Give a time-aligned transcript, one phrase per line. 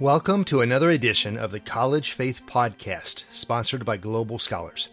[0.00, 4.88] Welcome to another edition of the College Faith Podcast, sponsored by Global Scholars.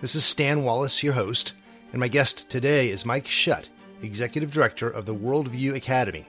[0.00, 1.52] This is Stan Wallace, your host,
[1.92, 3.68] and my guest today is Mike Schutt,
[4.02, 6.26] Executive Director of the Worldview Academy.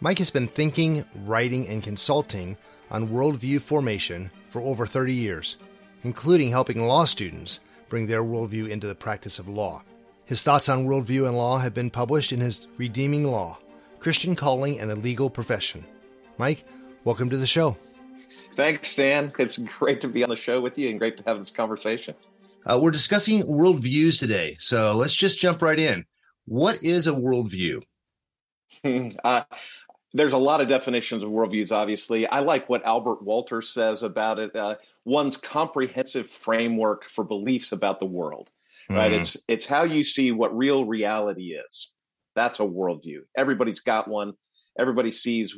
[0.00, 2.56] Mike has been thinking, writing, and consulting
[2.90, 5.58] on worldview formation for over 30 years,
[6.02, 9.82] including helping law students bring their worldview into the practice of law.
[10.28, 13.58] His thoughts on worldview and law have been published in his Redeeming Law
[13.98, 15.86] Christian Calling and the Legal Profession.
[16.36, 16.66] Mike,
[17.04, 17.78] welcome to the show.
[18.54, 19.32] Thanks, Stan.
[19.38, 22.14] It's great to be on the show with you and great to have this conversation.
[22.66, 26.04] Uh, we're discussing worldviews today, so let's just jump right in.
[26.44, 27.80] What is a worldview?
[29.24, 29.44] uh,
[30.12, 32.26] there's a lot of definitions of worldviews, obviously.
[32.26, 34.74] I like what Albert Wolters says about it uh,
[35.06, 38.50] one's comprehensive framework for beliefs about the world.
[38.88, 39.12] Right?
[39.12, 39.20] Mm.
[39.20, 41.92] It's it's how you see what real reality is.
[42.34, 43.20] That's a worldview.
[43.36, 44.32] Everybody's got one.
[44.78, 45.56] Everybody sees,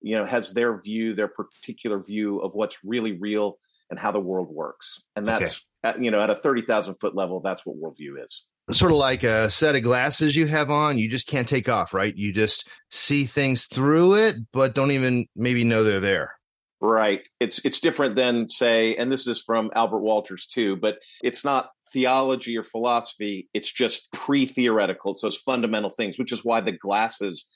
[0.00, 4.20] you know, has their view, their particular view of what's really real and how the
[4.20, 5.02] world works.
[5.16, 8.44] And that's okay at, you know, at a 30,000 foot level, that's what worldview is.
[8.70, 11.92] Sort of like a set of glasses you have on, you just can't take off,
[11.92, 12.14] right?
[12.14, 16.34] You just see things through it, but don't even maybe know they're there.
[16.82, 17.28] Right.
[17.40, 21.70] It's it's different than say, and this is from Albert Wolters too, but it's not
[21.92, 23.50] theology or philosophy.
[23.52, 25.12] It's just pre-theoretical.
[25.12, 27.48] It's those fundamental things, which is why the glasses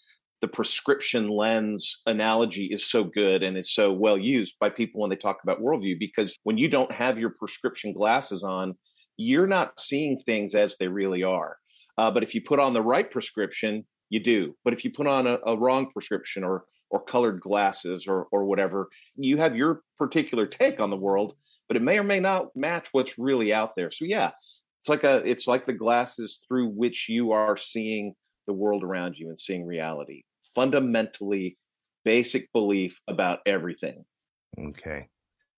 [0.45, 5.09] the prescription lens analogy is so good and is so well used by people when
[5.09, 8.75] they talk about worldview because when you don't have your prescription glasses on,
[9.17, 11.57] you're not seeing things as they really are.
[11.97, 14.55] Uh, but if you put on the right prescription, you do.
[14.65, 18.45] But if you put on a, a wrong prescription or or colored glasses or or
[18.45, 21.35] whatever, you have your particular take on the world,
[21.69, 23.91] but it may or may not match what's really out there.
[23.91, 24.33] So yeah,
[24.81, 28.15] it's like a it's like the glasses through which you are seeing
[28.47, 31.57] the world around you and seeing reality fundamentally
[32.05, 34.05] basic belief about everything.
[34.59, 35.09] Okay.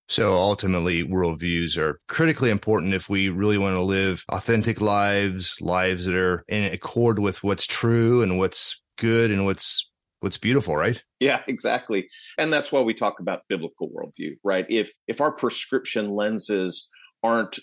[0.08, 6.06] So ultimately, worldviews are critically important if we really want to live authentic lives, lives
[6.06, 9.90] that are in accord with what's true and what's good and what's
[10.20, 11.02] what's beautiful, right?
[11.20, 12.08] Yeah, exactly.
[12.38, 14.66] And that's why we talk about biblical worldview, right?
[14.68, 16.88] If if our prescription lenses
[17.22, 17.58] aren't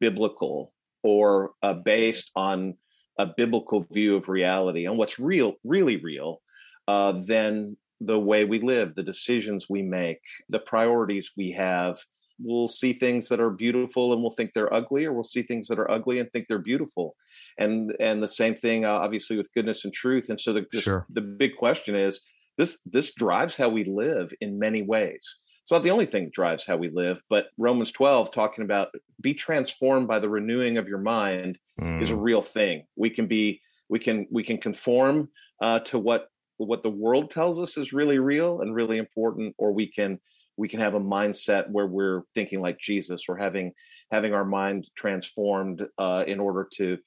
[0.00, 0.72] biblical
[1.02, 2.74] or uh, based on
[3.18, 6.40] a biblical view of reality and what's real, really real,
[6.88, 11.98] uh, then the way we live, the decisions we make, the priorities we have.
[12.42, 15.68] We'll see things that are beautiful and we'll think they're ugly, or we'll see things
[15.68, 17.14] that are ugly and think they're beautiful.
[17.58, 20.28] And and the same thing, uh, obviously, with goodness and truth.
[20.28, 21.06] And so the this, sure.
[21.10, 22.20] the big question is
[22.58, 25.38] this this drives how we live in many ways.
[25.62, 28.88] It's not the only thing that drives how we live, but Romans 12 talking about
[29.20, 32.02] be transformed by the renewing of your mind mm.
[32.02, 32.22] is a mm.
[32.22, 32.84] real thing.
[32.96, 35.28] We can be we can we can conform
[35.60, 39.72] uh, to what what the world tells us is really real and really important, or
[39.72, 40.18] we can
[40.56, 43.72] we can have a mindset where we're thinking like Jesus or having
[44.10, 46.98] having our mind transformed uh, in order to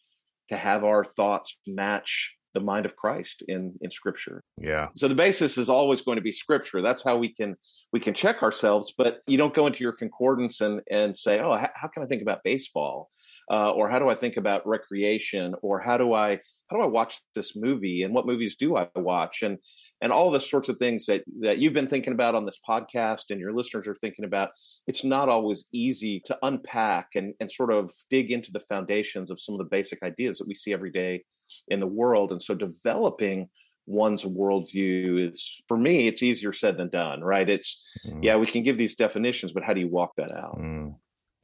[0.49, 4.43] to have our thoughts match the mind of Christ in in scripture.
[4.59, 4.87] Yeah.
[4.95, 6.81] So the basis is always going to be scripture.
[6.81, 7.55] That's how we can
[7.93, 11.55] we can check ourselves, but you don't go into your concordance and and say, "Oh,
[11.55, 13.09] how, how can I think about baseball?"
[13.49, 15.53] Uh, or how do I think about recreation?
[15.61, 16.39] Or how do I
[16.69, 19.59] how do I watch this movie and what movies do I watch and
[20.01, 23.25] and all the sorts of things that that you've been thinking about on this podcast
[23.29, 24.49] and your listeners are thinking about
[24.87, 29.39] it's not always easy to unpack and and sort of dig into the foundations of
[29.39, 31.23] some of the basic ideas that we see every day
[31.67, 33.47] in the world and so developing
[33.87, 38.23] one's worldview is for me it's easier said than done right it's mm.
[38.23, 40.95] yeah we can give these definitions but how do you walk that out mm.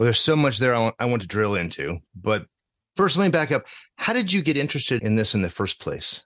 [0.01, 2.47] Well there's so much there I want, I want to drill into but
[2.95, 3.65] First, let me back up.
[3.95, 6.23] How did you get interested in this in the first place?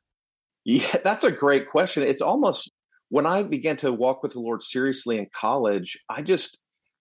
[0.64, 2.04] Yeah, that's a great question.
[2.04, 2.72] It's almost
[3.10, 6.58] when I began to walk with the Lord seriously in college, I just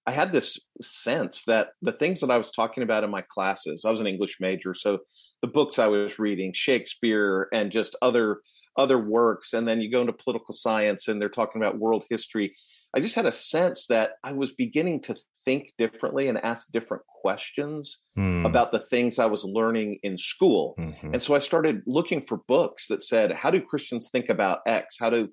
[0.07, 3.87] I had this sense that the things that I was talking about in my classes,
[3.87, 4.99] I was an English major, so
[5.41, 8.41] the books I was reading, Shakespeare and just other
[8.77, 12.55] other works, and then you go into political science and they're talking about world history.
[12.95, 17.03] I just had a sense that I was beginning to think differently and ask different
[17.07, 18.47] questions mm.
[18.47, 20.75] about the things I was learning in school.
[20.79, 21.15] Mm-hmm.
[21.15, 24.97] And so I started looking for books that said, How do Christians think about X?
[24.99, 25.29] How do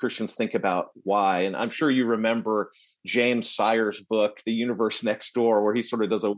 [0.00, 1.40] Christians think about Y?
[1.40, 2.72] And I'm sure you remember
[3.04, 6.30] James Sire's book, The Universe Next Door, where he sort of does a,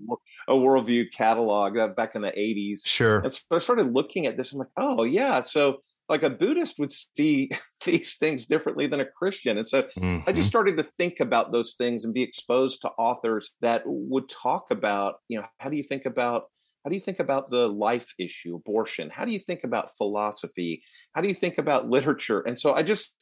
[0.49, 2.81] a worldview catalog uh, back in the 80s.
[2.85, 3.21] Sure.
[3.21, 4.53] And so I started looking at this.
[4.53, 5.43] I'm like, oh, yeah.
[5.43, 5.79] So
[6.09, 7.51] like a Buddhist would see
[7.85, 9.57] these things differently than a Christian.
[9.57, 10.19] And so mm-hmm.
[10.27, 10.49] I just mm-hmm.
[10.49, 15.17] started to think about those things and be exposed to authors that would talk about,
[15.29, 16.45] you know, how do you think about
[16.85, 19.11] How do you think about the life issue, abortion?
[19.11, 20.83] How do you think about philosophy?
[21.15, 22.41] How do you think about literature?
[22.41, 23.13] And so I just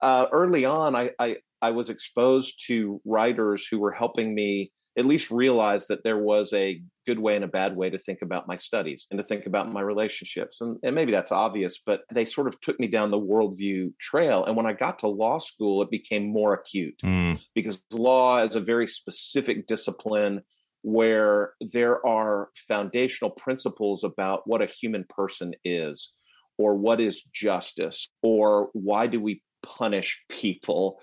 [0.00, 5.06] uh, early on, I, I I was exposed to writers who were helping me at
[5.06, 8.46] least realize that there was a good way and a bad way to think about
[8.46, 10.60] my studies and to think about my relationships.
[10.60, 14.44] And, and maybe that's obvious, but they sort of took me down the worldview trail.
[14.44, 17.40] And when I got to law school, it became more acute mm.
[17.54, 20.42] because law is a very specific discipline
[20.82, 26.12] where there are foundational principles about what a human person is
[26.58, 30.98] or what is justice or why do we punish people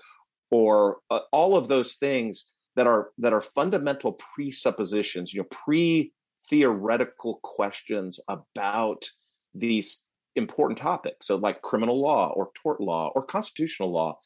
[0.52, 2.44] or uh, all of those things
[2.76, 6.12] that are that are fundamental presuppositions you know pre
[6.48, 9.10] theoretical questions about
[9.54, 10.04] these
[10.36, 14.18] important topics so like criminal law or tort law or constitutional law.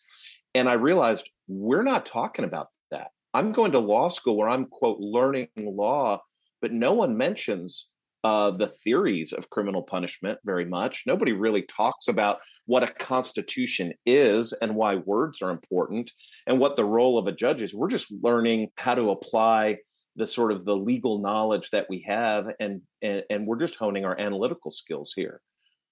[0.55, 3.13] And i realized we're not talking about that.
[3.33, 6.21] I'm going to law school where i'm quote learning law
[6.61, 7.90] but no one mentions
[8.23, 11.05] uh, the theories of criminal punishment very much.
[11.07, 16.11] Nobody really talks about what a constitution is and why words are important
[16.47, 17.73] and what the role of a judge is.
[17.73, 19.79] We're just learning how to apply
[20.17, 24.05] the sort of the legal knowledge that we have and, and, and we're just honing
[24.05, 25.41] our analytical skills here.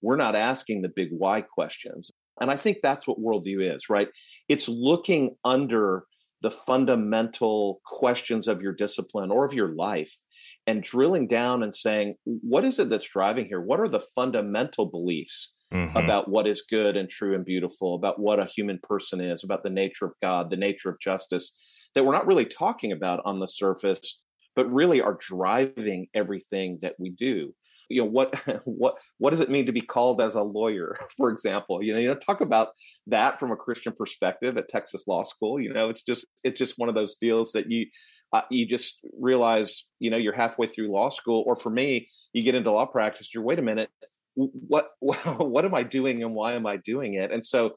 [0.02, 2.10] We're not asking the big why questions.
[2.40, 4.08] And I think that's what worldview is, right?
[4.48, 6.04] It's looking under
[6.40, 10.14] the fundamental questions of your discipline or of your life
[10.68, 13.58] and drilling down and saying, what is it that's driving here?
[13.60, 15.96] What are the fundamental beliefs mm-hmm.
[15.96, 19.62] about what is good and true and beautiful, about what a human person is, about
[19.62, 21.56] the nature of God, the nature of justice
[21.94, 24.20] that we're not really talking about on the surface,
[24.54, 27.54] but really are driving everything that we do?
[27.88, 28.34] you know what
[28.64, 31.98] what what does it mean to be called as a lawyer for example you know
[31.98, 32.68] you know talk about
[33.06, 36.74] that from a christian perspective at texas law school you know it's just it's just
[36.76, 37.86] one of those deals that you
[38.32, 42.42] uh, you just realize you know you're halfway through law school or for me you
[42.42, 43.90] get into law practice you're wait a minute
[44.34, 47.74] what what am i doing and why am i doing it and so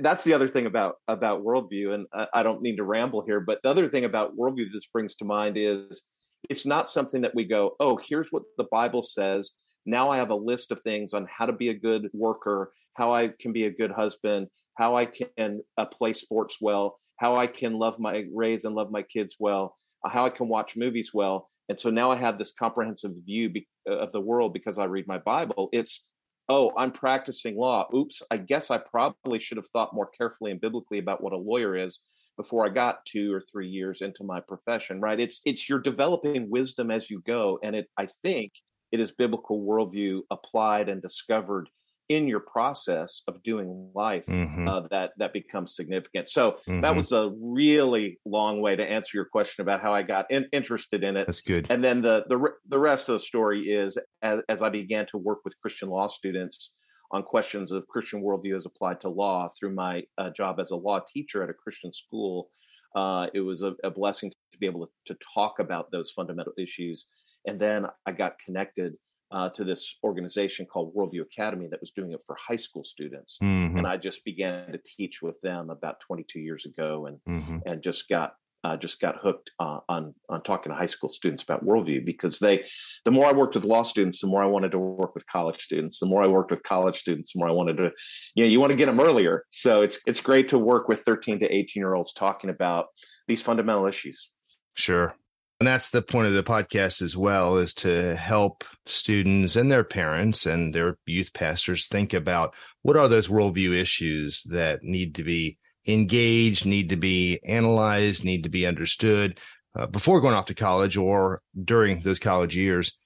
[0.00, 3.58] that's the other thing about about worldview and i don't mean to ramble here but
[3.62, 6.06] the other thing about worldview that this brings to mind is
[6.48, 9.52] it's not something that we go, oh, here's what the Bible says.
[9.86, 13.14] Now I have a list of things on how to be a good worker, how
[13.14, 17.46] I can be a good husband, how I can uh, play sports well, how I
[17.46, 21.10] can love my raise and love my kids well, uh, how I can watch movies
[21.12, 21.48] well.
[21.68, 24.84] And so now I have this comprehensive view be- uh, of the world because I
[24.84, 25.68] read my Bible.
[25.72, 26.06] It's,
[26.48, 27.86] oh, I'm practicing law.
[27.94, 31.36] Oops, I guess I probably should have thought more carefully and biblically about what a
[31.36, 32.00] lawyer is
[32.38, 35.18] before I got two or three years into my profession, right?
[35.18, 37.58] It's it's you're developing wisdom as you go.
[37.62, 38.52] And it I think
[38.92, 41.68] it is biblical worldview applied and discovered
[42.08, 44.66] in your process of doing life mm-hmm.
[44.66, 46.28] uh, that that becomes significant.
[46.28, 46.80] So mm-hmm.
[46.80, 50.46] that was a really long way to answer your question about how I got in,
[50.52, 51.26] interested in it.
[51.26, 51.66] That's good.
[51.70, 55.18] And then the the the rest of the story is as, as I began to
[55.18, 56.72] work with Christian law students
[57.10, 60.76] on questions of Christian worldview as applied to law through my uh, job as a
[60.76, 62.50] law teacher at a Christian school.
[62.94, 66.52] Uh, it was a, a, blessing to be able to, to, talk about those fundamental
[66.58, 67.06] issues.
[67.46, 68.94] And then I got connected
[69.30, 73.38] uh, to this organization called Worldview Academy that was doing it for high school students.
[73.42, 73.78] Mm-hmm.
[73.78, 77.58] And I just began to teach with them about 22 years ago and, mm-hmm.
[77.66, 78.34] and just got
[78.64, 82.40] uh, just got hooked uh, on on talking to high school students about worldview because
[82.40, 82.64] they,
[83.04, 85.60] the more I worked with law students, the more I wanted to work with college
[85.60, 86.00] students.
[86.00, 87.90] The more I worked with college students, the more I wanted to,
[88.34, 89.44] you know, you want to get them earlier.
[89.50, 92.86] So it's it's great to work with 13 to 18 year olds talking about
[93.28, 94.30] these fundamental issues.
[94.74, 95.14] Sure.
[95.60, 99.82] And that's the point of the podcast as well is to help students and their
[99.82, 105.24] parents and their youth pastors think about what are those worldview issues that need to
[105.24, 109.40] be engaged, need to be analyzed, need to be understood
[109.76, 112.96] uh, before going off to college or during those college years.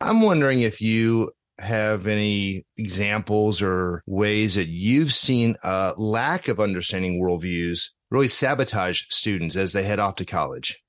[0.00, 6.60] I'm wondering if you have any examples or ways that you've seen a lack of
[6.60, 10.82] understanding worldviews really sabotage students as they head off to college?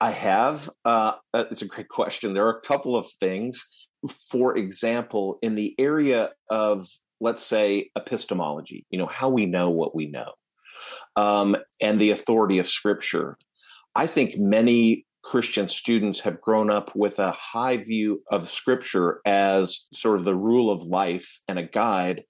[0.00, 0.70] I have.
[0.84, 2.34] Uh, uh it's a great question.
[2.34, 3.66] There are a couple of things.
[4.30, 6.86] For example, in the area of
[7.20, 10.32] let's say epistemology you know how we know what we know
[11.16, 13.36] um, and the authority of scripture
[13.94, 19.86] i think many christian students have grown up with a high view of scripture as
[19.92, 22.22] sort of the rule of life and a guide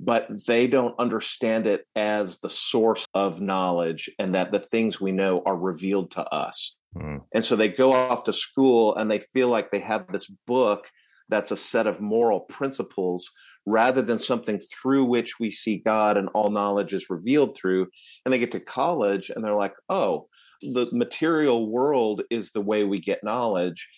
[0.00, 5.10] but they don't understand it as the source of knowledge and that the things we
[5.10, 7.22] know are revealed to us mm.
[7.32, 10.88] and so they go off to school and they feel like they have this book
[11.28, 13.30] that's a set of moral principles
[13.66, 17.88] rather than something through which we see God and all knowledge is revealed through.
[18.24, 20.28] And they get to college and they're like, oh,
[20.62, 23.88] the material world is the way we get knowledge.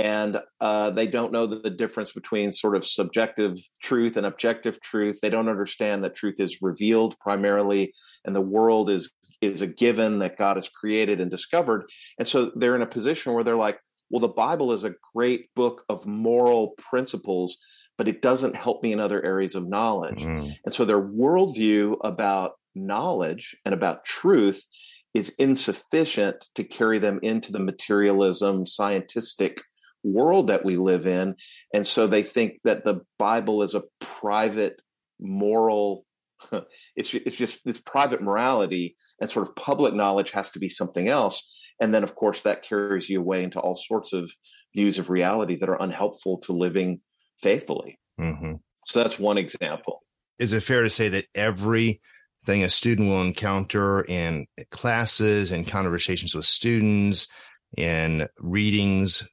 [0.00, 5.18] And uh, they don't know the difference between sort of subjective truth and objective truth.
[5.20, 7.92] They don't understand that truth is revealed primarily,
[8.24, 9.10] and the world is
[9.42, 11.84] is a given that God has created and discovered.
[12.18, 13.78] And so they're in a position where they're like,
[14.08, 17.58] well, the Bible is a great book of moral principles,
[17.98, 20.22] but it doesn't help me in other areas of knowledge.
[20.22, 20.54] Mm.
[20.64, 24.64] And so their worldview about knowledge and about truth
[25.12, 29.60] is insufficient to carry them into the materialism, scientific
[30.02, 31.36] world that we live in.
[31.74, 34.80] And so they think that the Bible is a private
[35.20, 36.04] moral
[36.96, 41.08] it's it's just this private morality and sort of public knowledge has to be something
[41.08, 44.30] else and then of course that carries you away into all sorts of
[44.74, 47.00] views of reality that are unhelpful to living
[47.38, 48.54] faithfully mm-hmm.
[48.86, 50.02] so that's one example
[50.38, 52.00] is it fair to say that every
[52.46, 57.28] thing a student will encounter in classes and conversations with students
[57.76, 59.28] and readings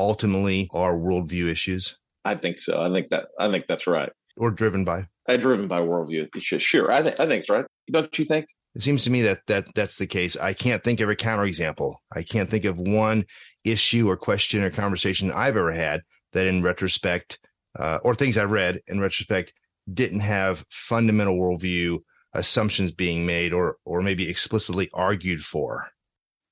[0.00, 1.98] ultimately are worldview issues?
[2.24, 2.82] I think so.
[2.82, 4.10] I think that I think that's right.
[4.36, 5.08] Or driven by?
[5.28, 6.62] I uh, driven by worldview issues.
[6.62, 7.64] Sure, I think I think it's right.
[7.90, 8.46] Don't you think?
[8.74, 10.36] It seems to me that that that's the case.
[10.36, 11.94] I can't think of a counterexample.
[12.14, 13.24] I can't think of one
[13.64, 16.02] issue or question or conversation I've ever had
[16.32, 17.38] that, in retrospect,
[17.78, 19.52] uh, or things I read in retrospect,
[19.92, 21.98] didn't have fundamental worldview
[22.32, 25.88] assumptions being made or or maybe explicitly argued for.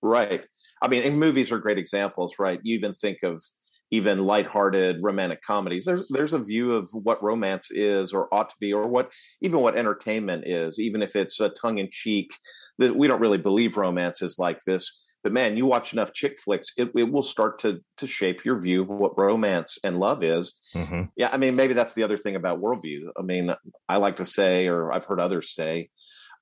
[0.02, 0.44] Right.
[0.82, 2.60] I mean, and movies are great examples, right?
[2.62, 3.42] You even think of
[3.90, 5.84] even lighthearted romantic comedies.
[5.84, 9.60] There's there's a view of what romance is or ought to be, or what even
[9.60, 12.34] what entertainment is, even if it's a tongue in cheek.
[12.78, 15.04] That we don't really believe romance is like this.
[15.24, 18.58] But man, you watch enough chick flicks, it, it will start to to shape your
[18.60, 20.54] view of what romance and love is.
[20.74, 21.04] Mm-hmm.
[21.16, 23.08] Yeah, I mean, maybe that's the other thing about worldview.
[23.18, 23.54] I mean,
[23.88, 25.90] I like to say, or I've heard others say,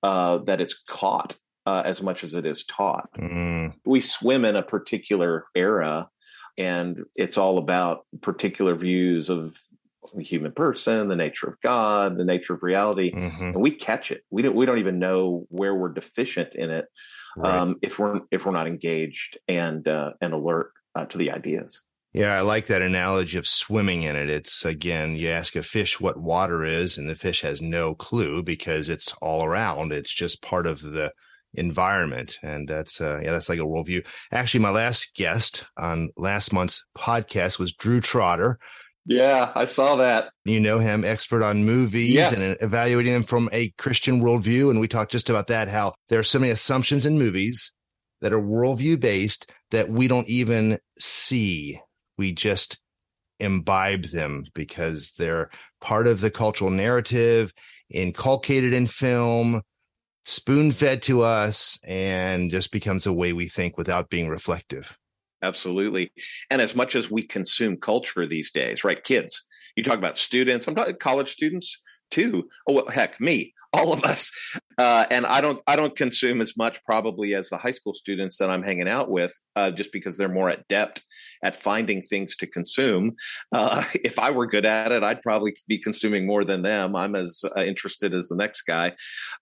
[0.03, 1.37] uh, that it's caught
[1.67, 3.09] uh, as much as it is taught.
[3.19, 3.75] Mm.
[3.85, 6.09] We swim in a particular era,
[6.57, 9.57] and it's all about particular views of
[10.15, 13.45] the human person, the nature of God, the nature of reality, mm-hmm.
[13.45, 14.23] and we catch it.
[14.31, 14.55] We don't.
[14.55, 16.87] We don't even know where we're deficient in it
[17.37, 17.55] right.
[17.55, 21.83] um, if we're if we're not engaged and uh, and alert uh, to the ideas.
[22.13, 24.31] Yeah, I like that analogy of swimming in it.
[24.31, 28.43] It's again, you ask a fish what water is, and the fish has no clue
[28.43, 29.93] because it's all around.
[29.93, 31.13] It's just part of the
[31.55, 32.39] environment.
[32.43, 34.07] And that's, uh, yeah, that's like a worldview.
[34.33, 38.59] Actually, my last guest on last month's podcast was Drew Trotter.
[39.09, 40.31] Yeah, I saw that.
[40.45, 42.35] You know him, expert on movies yeah.
[42.35, 44.69] and evaluating them from a Christian worldview.
[44.71, 47.73] And we talked just about that, how there are so many assumptions in movies
[48.21, 51.81] that are worldview based that we don't even see.
[52.19, 52.83] We just
[53.39, 55.51] imbibe them because they're
[55.81, 57.53] part of the cultural narrative,
[57.93, 59.63] inculcated in film,
[60.27, 64.99] spoon fed to us and just becomes a way we think without being reflective.
[65.41, 66.11] Absolutely.
[66.51, 69.03] And as much as we consume culture these days, right?
[69.03, 71.81] Kids, you talk about students, I'm talking college students,
[72.11, 72.49] too.
[72.69, 74.31] Oh well, heck, me, all of us.
[74.79, 78.39] Uh, and I don't, I don't consume as much probably as the high school students
[78.39, 81.05] that I'm hanging out with, uh, just because they're more adept
[81.43, 83.17] at finding things to consume.
[83.53, 86.95] Uh, if I were good at it, I'd probably be consuming more than them.
[86.97, 88.93] I'm as uh, interested as the next guy.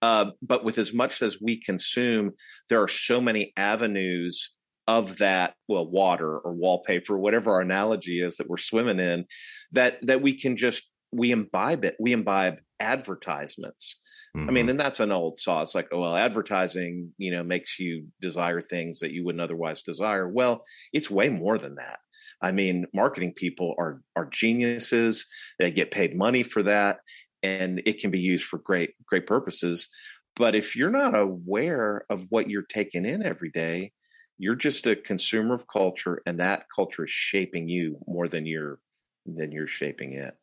[0.02, 2.33] Uh, but with as much as we consume,
[2.68, 4.54] there are so many avenues
[4.87, 9.25] of that well water or wallpaper whatever our analogy is that we're swimming in
[9.73, 11.97] that that we can just we imbibe it.
[12.00, 14.00] We imbibe advertisements.
[14.37, 14.49] Mm-hmm.
[14.49, 14.71] I mean, mm-hmm.
[14.71, 15.62] and that's an old saw.
[15.62, 19.83] It's like, oh, well, advertising, you know, makes you desire things that you wouldn't otherwise
[19.83, 20.28] desire.
[20.28, 22.00] Well, it's way more than that.
[22.42, 25.26] I mean, marketing people are are geniuses.
[25.59, 26.99] They get paid money for that,
[27.42, 29.88] and it can be used for great great purposes.
[30.37, 33.92] But if you're not aware of what you're taking in every day,
[34.37, 38.80] you're just a consumer of culture, and that culture is shaping you more than you're
[39.25, 40.35] than you're shaping it.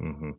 [0.00, 0.30] Mm-hmm.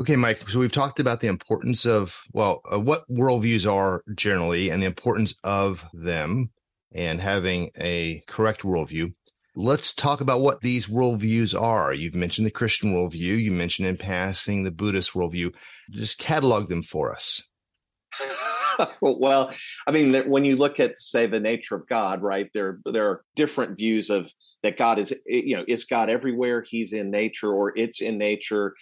[0.00, 0.48] Okay, Mike.
[0.48, 4.86] So we've talked about the importance of, well, uh, what worldviews are generally and the
[4.86, 6.50] importance of them
[6.94, 9.12] and having a correct worldview.
[9.54, 11.92] Let's talk about what these worldviews are.
[11.92, 13.38] You've mentioned the Christian worldview.
[13.38, 15.54] You mentioned in passing the Buddhist worldview.
[15.90, 17.42] Just catalog them for us.
[19.00, 19.52] well,
[19.86, 22.48] I mean, when you look at, say, the nature of God, right?
[22.54, 26.62] There, there are different views of that God is, you know, is God everywhere?
[26.62, 28.74] He's in nature, or it's in nature.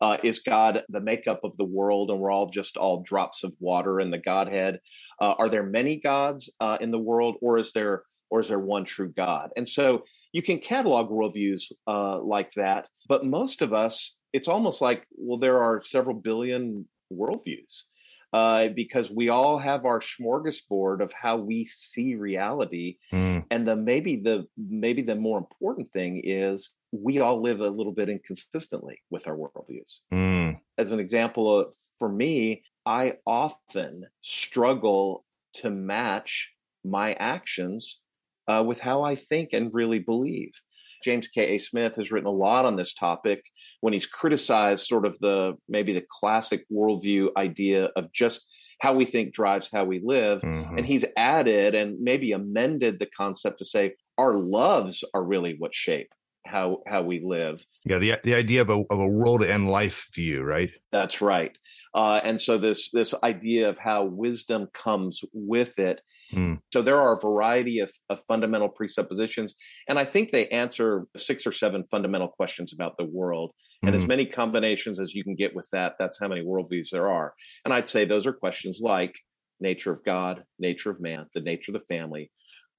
[0.00, 3.54] Uh, is God the makeup of the world, and we're all just all drops of
[3.58, 4.80] water in the Godhead?
[5.20, 8.60] Uh, are there many gods uh, in the world, or is there, or is there
[8.60, 9.50] one true God?
[9.56, 14.80] And so you can catalog worldviews uh, like that, but most of us, it's almost
[14.80, 17.84] like, well, there are several billion worldviews.
[18.32, 23.44] Uh, because we all have our smorgasbord of how we see reality, mm.
[23.50, 27.92] and the maybe the maybe the more important thing is we all live a little
[27.92, 30.00] bit inconsistently with our worldviews.
[30.12, 30.60] Mm.
[30.76, 36.52] As an example, of, for me, I often struggle to match
[36.84, 38.00] my actions
[38.46, 40.52] uh, with how I think and really believe.
[41.02, 41.54] James K.
[41.54, 41.58] A.
[41.58, 43.44] Smith has written a lot on this topic
[43.80, 48.48] when he's criticized sort of the maybe the classic worldview idea of just
[48.80, 50.40] how we think drives how we live.
[50.42, 50.78] Mm-hmm.
[50.78, 55.74] And he's added and maybe amended the concept to say our loves are really what
[55.74, 56.12] shape
[56.48, 57.64] how how we live.
[57.84, 60.70] Yeah, the the idea of a of a world and life view, right?
[60.90, 61.56] That's right.
[61.94, 66.00] Uh, and so this this idea of how wisdom comes with it.
[66.30, 66.54] Hmm.
[66.72, 69.54] So there are a variety of, of fundamental presuppositions,
[69.88, 73.52] and I think they answer six or seven fundamental questions about the world.
[73.84, 74.08] And as hmm.
[74.08, 77.34] many combinations as you can get with that, that's how many worldviews there are.
[77.64, 79.14] And I'd say those are questions like
[79.60, 82.32] nature of God, nature of man, the nature of the family,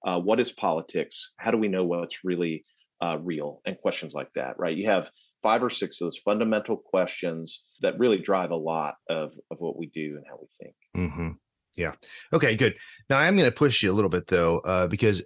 [0.06, 1.34] uh, what is politics?
[1.38, 2.64] How do we know what's really
[3.02, 4.76] uh, real and questions like that, right?
[4.76, 9.32] You have five or six of those fundamental questions that really drive a lot of,
[9.52, 10.76] of what we do and how we think.
[10.96, 11.30] Mm-hmm.
[11.76, 11.94] Yeah.
[12.34, 12.76] Okay, good.
[13.10, 15.24] Now I'm going to push you a little bit though, uh, because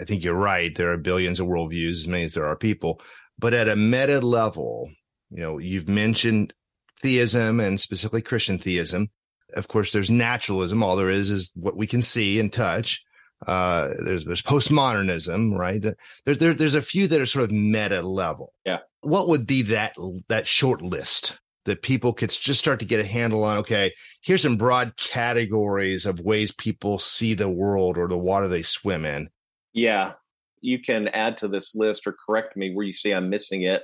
[0.00, 0.74] I think you're right.
[0.74, 3.00] There are billions of worldviews, as many as there are people.
[3.38, 4.90] But at a meta level,
[5.30, 6.54] you know, you've mentioned
[7.02, 9.10] theism and specifically Christian theism.
[9.54, 10.82] Of course, there's naturalism.
[10.82, 13.04] All there is is what we can see and touch
[13.46, 15.82] uh, there's there's postmodernism, right?
[15.82, 18.52] There, there, there's a few that are sort of meta level.
[18.64, 18.78] Yeah.
[19.00, 19.96] What would be that
[20.28, 23.58] that short list that people could just start to get a handle on?
[23.58, 28.62] Okay, here's some broad categories of ways people see the world or the water they
[28.62, 29.28] swim in.
[29.72, 30.12] Yeah,
[30.60, 33.82] you can add to this list or correct me where you see I'm missing it.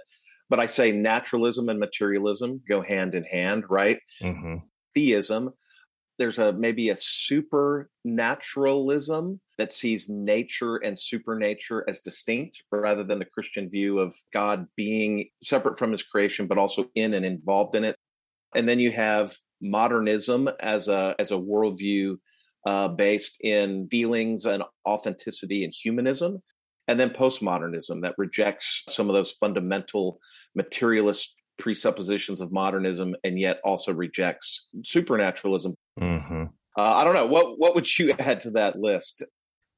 [0.50, 3.98] But I say naturalism and materialism go hand in hand, right?
[4.22, 4.56] Mm-hmm.
[4.94, 5.50] Theism
[6.18, 13.24] there's a maybe a supernaturalism that sees nature and supernature as distinct rather than the
[13.24, 17.84] Christian view of God being separate from his creation but also in and involved in
[17.84, 17.96] it.
[18.54, 22.18] And then you have modernism as a as a worldview
[22.66, 26.42] uh, based in feelings and authenticity and humanism.
[26.88, 30.18] And then postmodernism that rejects some of those fundamental
[30.54, 35.74] materialist presuppositions of modernism and yet also rejects supernaturalism.
[36.00, 36.44] Mm-hmm.
[36.76, 39.24] Uh, I don't know what what would you add to that list.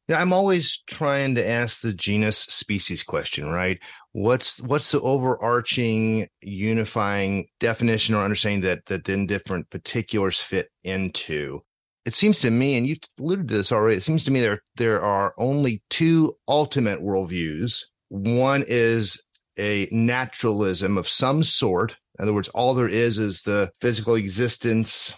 [0.09, 3.79] Yeah, I'm always trying to ask the genus species question, right?
[4.13, 11.61] What's what's the overarching unifying definition or understanding that that then different particulars fit into?
[12.05, 14.63] It seems to me, and you've alluded to this already, it seems to me there
[14.75, 17.85] there are only two ultimate worldviews.
[18.09, 19.23] One is
[19.59, 21.97] a naturalism of some sort.
[22.19, 25.15] In other words, all there is is the physical existence,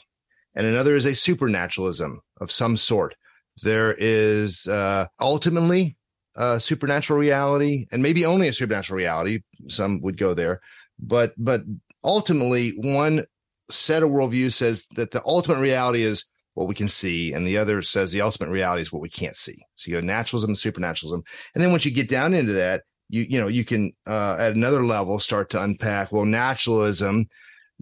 [0.54, 3.14] and another is a supernaturalism of some sort.
[3.62, 5.96] There is uh, ultimately
[6.36, 9.40] a supernatural reality, and maybe only a supernatural reality.
[9.68, 10.60] Some would go there,
[10.98, 11.62] but but
[12.04, 13.24] ultimately, one
[13.70, 17.58] set of worldview says that the ultimate reality is what we can see, and the
[17.58, 19.56] other says the ultimate reality is what we can't see.
[19.76, 21.22] So you have naturalism and supernaturalism,
[21.54, 24.56] and then once you get down into that, you you know you can uh, at
[24.56, 27.26] another level start to unpack well naturalism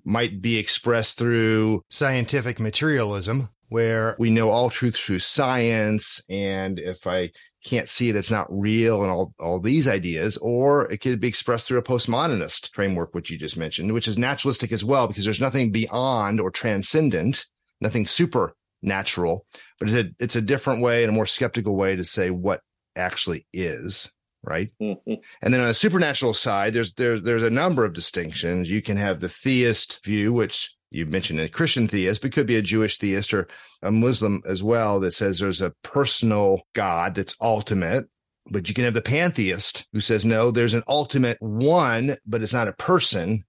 [0.05, 7.07] might be expressed through scientific materialism where we know all truth through science and if
[7.07, 7.31] i
[7.65, 11.29] can't see it it's not real and all, all these ideas or it could be
[11.29, 15.25] expressed through a postmodernist framework which you just mentioned which is naturalistic as well because
[15.25, 17.47] there's nothing beyond or transcendent
[17.81, 19.45] nothing supernatural
[19.79, 22.63] but it's a it's a different way and a more skeptical way to say what
[22.97, 24.11] actually is
[24.43, 24.71] right?
[24.81, 25.15] Mm-hmm.
[25.43, 28.71] And then on the supernatural side, there's there, there's a number of distinctions.
[28.71, 32.57] You can have the theist view, which you mentioned a Christian theist, but could be
[32.57, 33.49] a Jewish theist or
[33.83, 38.07] a Muslim as well that says there's a personal God that's ultimate.
[38.51, 42.55] But you can have the pantheist who says, no, there's an ultimate one, but it's
[42.55, 43.45] not a person,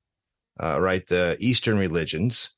[0.61, 1.07] uh, right?
[1.07, 2.53] The Eastern religions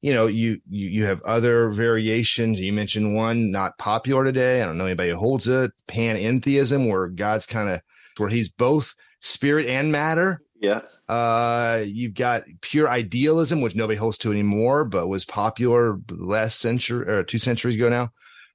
[0.00, 2.60] you know, you, you, you have other variations.
[2.60, 4.62] You mentioned one not popular today.
[4.62, 5.72] I don't know anybody who holds it.
[5.88, 7.80] Panentheism, where God's kind of
[8.16, 10.40] where he's both spirit and matter.
[10.60, 10.82] Yeah.
[11.08, 17.08] Uh, you've got pure idealism, which nobody holds to anymore, but was popular last century
[17.08, 18.10] or two centuries ago now,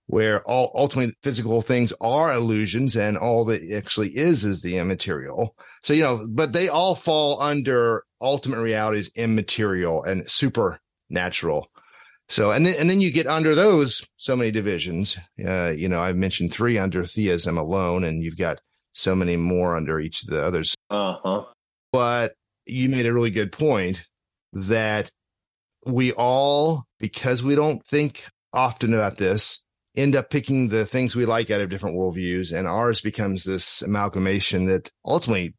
[0.05, 5.55] where all ultimately physical things are illusions and all that actually is is the immaterial.
[5.81, 10.79] So, you know, but they all fall under ultimate realities immaterial and super
[11.13, 11.69] natural.
[12.29, 15.17] So, and then, and then you get under those so many divisions.
[15.45, 18.59] Uh, you know, I've mentioned three under theism alone, and you've got
[18.93, 20.75] so many more under each of the others.
[20.89, 21.43] Uh huh.
[21.91, 22.33] But
[22.65, 24.05] you made a really good point
[24.53, 25.11] that
[25.85, 29.63] we all, because we don't think often about this,
[29.95, 32.57] end up picking the things we like out of different worldviews.
[32.57, 35.55] And ours becomes this amalgamation that ultimately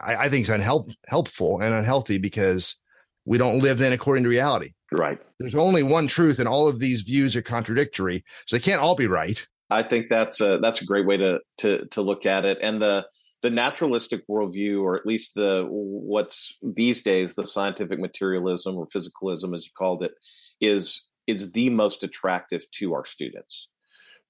[0.00, 2.80] I, I think is unhelpful and unhealthy because
[3.24, 4.72] we don't live then according to reality.
[4.98, 5.20] Right.
[5.38, 8.96] There's only one truth, and all of these views are contradictory, so they can't all
[8.96, 9.46] be right.
[9.70, 12.58] I think that's a that's a great way to to to look at it.
[12.62, 13.06] And the
[13.42, 19.54] the naturalistic worldview, or at least the what's these days the scientific materialism or physicalism,
[19.54, 20.12] as you called it,
[20.60, 23.68] is is the most attractive to our students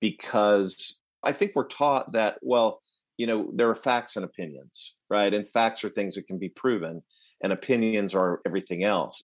[0.01, 2.83] because I think we're taught that well,
[3.16, 5.33] you know, there are facts and opinions, right?
[5.33, 7.03] And facts are things that can be proven,
[7.42, 9.22] and opinions are everything else.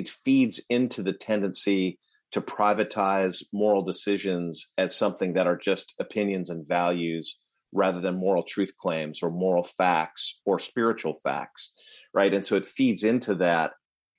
[0.00, 1.98] It feeds into the tendency
[2.32, 7.36] to privatize moral decisions as something that are just opinions and values
[7.70, 11.74] rather than moral truth claims or moral facts or spiritual facts,
[12.14, 12.32] right?
[12.32, 13.72] And so it feeds into that.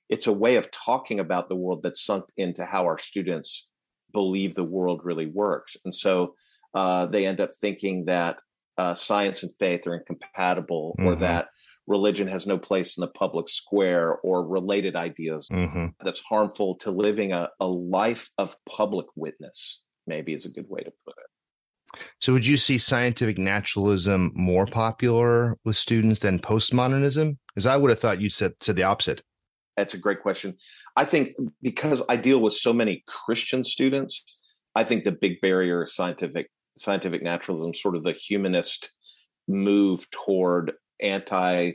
[0.08, 3.68] It's a way of talking about the world that's sunk into how our students
[4.12, 5.76] believe the world really works.
[5.84, 6.36] And so
[6.76, 8.36] uh, they end up thinking that
[8.78, 11.08] uh, science and faith are incompatible mm-hmm.
[11.08, 11.48] or that
[11.86, 15.86] religion has no place in the public square or related ideas mm-hmm.
[16.02, 20.80] that's harmful to living a, a life of public witness, maybe is a good way
[20.80, 22.00] to put it.
[22.20, 27.36] So, would you see scientific naturalism more popular with students than postmodernism?
[27.54, 29.22] Because I would have thought you said said the opposite.
[29.76, 30.56] That's a great question.
[30.96, 34.38] I think because I deal with so many Christian students,
[34.74, 38.92] I think the big barrier is scientific scientific naturalism, sort of the humanist
[39.48, 41.72] move toward anti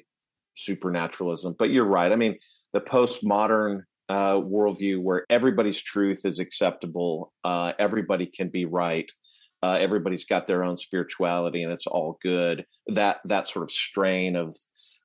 [0.56, 1.56] supernaturalism.
[1.58, 2.12] But you're right.
[2.12, 2.38] I mean,
[2.74, 9.12] the postmodern uh, worldview where everybody's truth is acceptable, uh, everybody can be right,
[9.64, 12.66] uh, everybody's got their own spirituality, and it's all good.
[12.88, 14.56] That that sort of strain of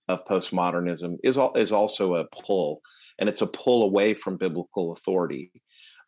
[0.09, 2.81] of postmodernism is all, is also a pull,
[3.19, 5.51] and it's a pull away from biblical authority.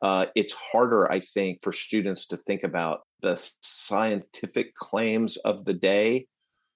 [0.02, 5.72] Uh, it's harder, I think, for students to think about the scientific claims of the
[5.72, 6.26] day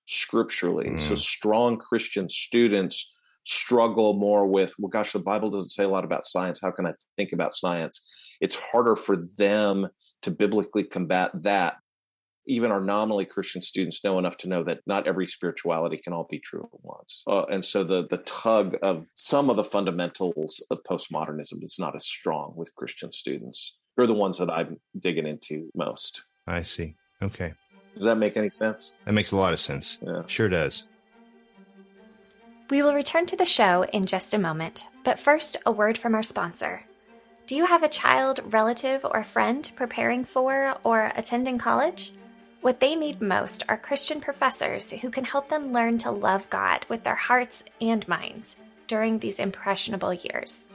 [0.09, 0.91] scripturally.
[0.91, 0.99] Mm.
[0.99, 6.05] So strong Christian students struggle more with, well, gosh, the Bible doesn't say a lot
[6.05, 6.61] about science.
[6.63, 8.07] How can I think about science?
[8.41, 9.89] It's harder for them
[10.23, 11.77] to biblically combat that.
[12.47, 16.27] Even our nominally Christian students know enough to know that not every spirituality can all
[16.31, 17.23] be true at once.
[17.27, 21.95] Uh, and so the the tug of some of the fundamentals of postmodernism is not
[21.95, 23.77] as strong with Christian students.
[23.95, 26.23] They're the ones that I'm digging into most.
[26.47, 26.95] I see.
[27.21, 27.53] Okay.
[27.99, 28.95] Does that make any sense?
[29.05, 29.99] That makes a lot of sense.
[30.01, 30.23] Yeah.
[30.29, 30.85] Sure does.
[32.71, 36.15] We will return to the show in just a moment, but first, a word from
[36.15, 36.83] our sponsor.
[37.49, 42.13] Do you have a child, relative, or friend preparing for or attending college?
[42.61, 46.87] What they need most are Christian professors who can help them learn to love God
[46.89, 48.55] with their hearts and minds
[48.87, 50.69] during these impressionable years.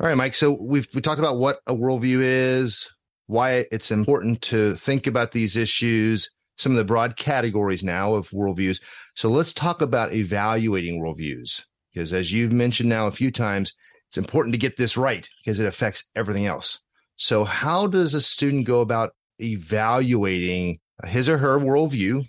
[0.00, 0.34] All right, Mike.
[0.34, 2.88] So we've we talked about what a worldview is,
[3.26, 8.28] why it's important to think about these issues, some of the broad categories now of
[8.30, 8.80] worldviews.
[9.16, 11.62] So let's talk about evaluating worldviews
[11.94, 13.72] because as you've mentioned now a few times,
[14.08, 16.80] it's important to get this right because it affects everything else.
[17.16, 22.24] So, how does a student go about evaluating his or her worldview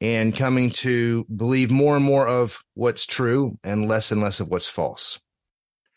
[0.00, 4.48] and coming to believe more and more of what's true and less and less of
[4.48, 5.20] what's false?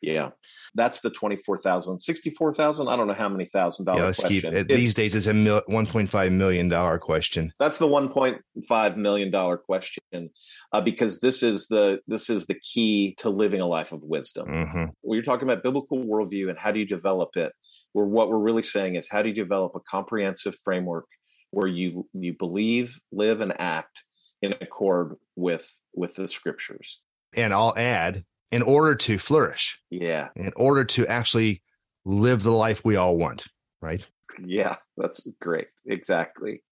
[0.02, 0.30] Yeah
[0.78, 2.88] that's the 24,000, 64,000.
[2.88, 4.54] I don't know how many thousand dollar yeah, let's question.
[4.54, 7.52] Keep, these days it's a mil, 1.5 million dollar question.
[7.60, 10.30] That's the 1.5 million dollar question
[10.72, 14.48] uh, because this is the this is the key to living a life of wisdom.
[14.48, 14.84] Mm-hmm.
[15.02, 17.52] When you're talking about biblical worldview and how do you develop it,
[17.94, 21.06] where what we're really saying is how do you develop a comprehensive framework
[21.52, 24.04] where you you believe, live, and act
[24.44, 27.02] in accord with with the scriptures.
[27.36, 29.80] And I'll add in order to flourish.
[29.90, 30.30] Yeah.
[30.36, 31.62] In order to actually
[32.06, 33.46] live the life we all want,
[33.82, 34.06] right?
[34.40, 35.68] Yeah, that's great.
[35.86, 36.64] Exactly.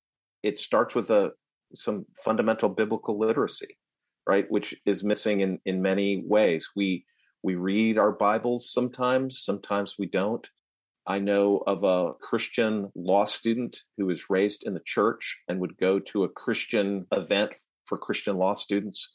[0.44, 1.32] It starts with a
[1.74, 3.78] some fundamental biblical literacy,
[4.28, 4.46] right?
[4.50, 6.70] Which is missing in in many ways.
[6.76, 7.06] We
[7.44, 10.48] we read our Bibles sometimes, sometimes we don't.
[11.08, 15.78] I know of a Christian law student who was raised in the church and would
[15.78, 17.52] go to a Christian event
[17.86, 19.08] for Christian law students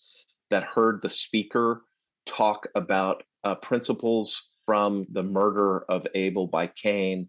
[0.51, 1.83] that heard the speaker
[2.26, 7.28] talk about uh, principles from the murder of Abel by Cain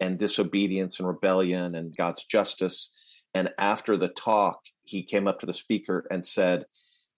[0.00, 2.92] and disobedience and rebellion and God's justice.
[3.34, 6.64] And after the talk, he came up to the speaker and said,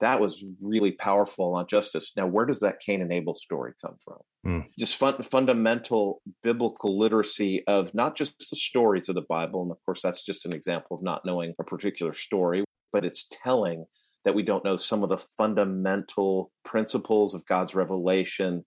[0.00, 2.12] That was really powerful on justice.
[2.16, 4.18] Now, where does that Cain and Abel story come from?
[4.46, 4.66] Mm.
[4.78, 9.62] Just fun, fundamental biblical literacy of not just the stories of the Bible.
[9.62, 13.26] And of course, that's just an example of not knowing a particular story, but it's
[13.30, 13.86] telling
[14.24, 18.64] that we don't know some of the fundamental principles of God's revelation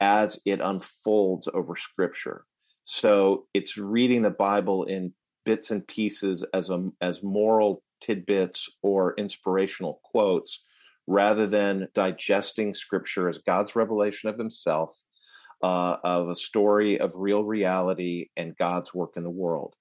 [0.00, 2.44] as it unfolds over scripture.
[2.84, 5.12] So it's reading the Bible in
[5.44, 10.60] bits and pieces as a, as moral tidbits or inspirational quotes
[11.06, 15.02] rather than digesting scripture as God's revelation of himself
[15.62, 19.74] uh, of a story of real reality and God's work in the world.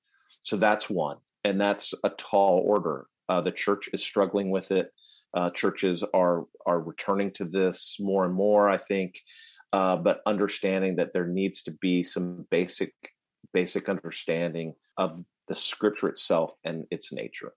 [0.44, 1.18] So that's one.
[1.44, 3.08] And that's a tall order.
[3.28, 4.92] Uh, the church is struggling with it.
[5.34, 9.20] Uh, churches are are returning to this more and more, I think,
[9.74, 12.94] uh, but understanding that there needs to be some basic
[13.54, 17.54] basic understanding of the scripture itself and its nature.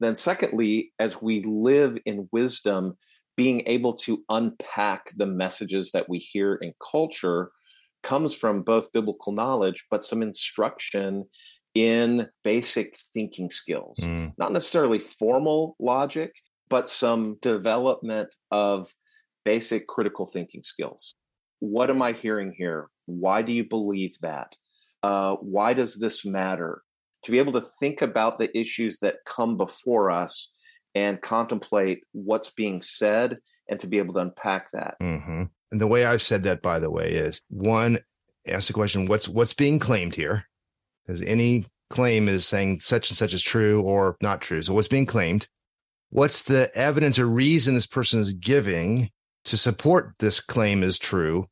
[0.00, 2.96] Then, secondly, as we live in wisdom,
[3.36, 7.50] being able to unpack the messages that we hear in culture
[8.02, 11.24] comes from both biblical knowledge, but some instruction
[11.74, 14.32] in basic thinking skills, mm.
[14.38, 16.32] not necessarily formal logic,
[16.68, 18.92] but some development of
[19.44, 21.14] basic critical thinking skills.
[21.60, 22.88] What am I hearing here?
[23.06, 24.54] Why do you believe that?
[25.02, 26.82] Uh, why does this matter?
[27.24, 30.52] To be able to think about the issues that come before us
[30.94, 34.96] and contemplate what's being said and to be able to unpack that.
[35.02, 35.44] Mm-hmm.
[35.70, 37.98] And the way I've said that, by the way, is one,
[38.46, 40.44] ask the question, what's what's being claimed here?
[41.06, 44.62] Because any claim is saying such and such is true or not true.
[44.62, 45.48] So what's being claimed?
[46.10, 49.10] What's the evidence or reason this person is giving
[49.44, 51.46] to support this claim is true?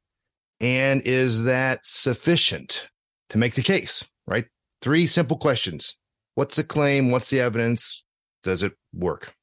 [0.61, 2.89] And is that sufficient
[3.31, 4.09] to make the case?
[4.27, 4.47] Right?
[4.81, 5.97] Three simple questions.
[6.35, 7.11] What's the claim?
[7.11, 8.05] What's the evidence?
[8.43, 9.35] Does it work?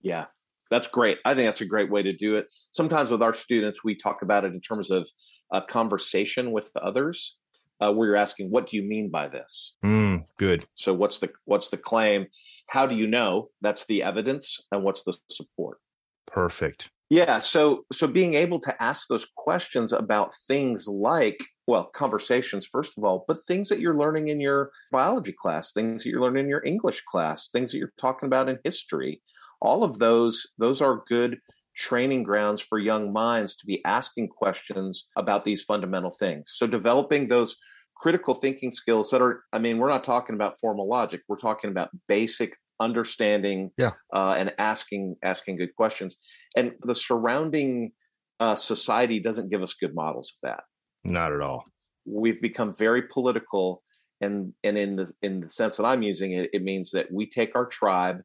[0.00, 0.26] Yeah,
[0.70, 1.18] that's great.
[1.24, 2.46] I think that's a great way to do it.
[2.72, 5.08] Sometimes with our students, we talk about it in terms of
[5.52, 7.38] a conversation with the others
[7.80, 10.66] uh, where you're asking, "What do you mean by this?" Mm, good.
[10.74, 12.26] So what's the what's the claim?
[12.68, 13.50] How do you know?
[13.60, 15.78] That's the evidence, and what's the support?
[16.26, 16.90] Perfect.
[17.10, 17.38] Yeah.
[17.38, 23.04] So so being able to ask those questions about things like well conversations first of
[23.04, 26.50] all, but things that you're learning in your biology class, things that you're learning in
[26.50, 29.22] your English class, things that you're talking about in history,
[29.62, 31.38] all of those those are good
[31.78, 36.50] training grounds for young minds to be asking questions about these fundamental things.
[36.54, 37.56] So developing those
[37.98, 41.68] critical thinking skills that are i mean we're not talking about formal logic we're talking
[41.68, 43.90] about basic understanding yeah.
[44.14, 46.16] uh, and asking asking good questions
[46.56, 47.90] and the surrounding
[48.38, 50.62] uh, society doesn't give us good models of that
[51.02, 51.64] not at all
[52.06, 53.82] we've become very political
[54.20, 57.28] and and in the in the sense that i'm using it it means that we
[57.28, 58.20] take our tribe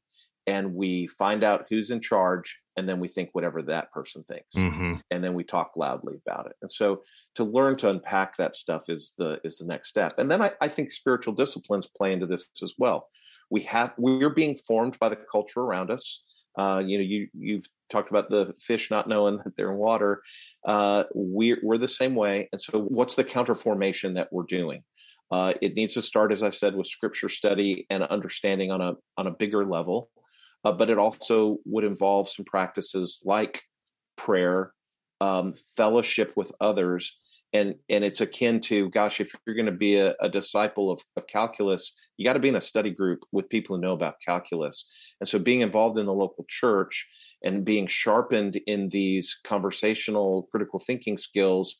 [0.45, 4.55] and we find out who's in charge and then we think whatever that person thinks.
[4.55, 4.95] Mm-hmm.
[5.11, 6.55] and then we talk loudly about it.
[6.61, 7.03] And so
[7.35, 10.15] to learn to unpack that stuff is the is the next step.
[10.17, 13.09] And then i, I think spiritual disciplines play into this as well.
[13.49, 16.23] We have we're being formed by the culture around us.
[16.57, 20.21] Uh, you know you you've talked about the fish not knowing that they're in water.
[20.67, 22.49] Uh, we're, we're the same way.
[22.51, 24.83] And so what's the counter formation that we're doing?
[25.31, 28.93] Uh, it needs to start as i've said with scripture study and understanding on a
[29.17, 30.09] on a bigger level
[30.63, 33.63] uh, but it also would involve some practices like
[34.17, 34.73] prayer,
[35.21, 37.17] um, fellowship with others,
[37.51, 41.01] and and it's akin to gosh, if you're going to be a, a, disciple of,
[41.15, 44.15] of calculus, you got to be in a study group with people who know about
[44.25, 44.85] calculus,
[45.19, 47.07] and so being involved in the local church
[47.43, 51.75] and being sharpened in these conversational critical thinking skills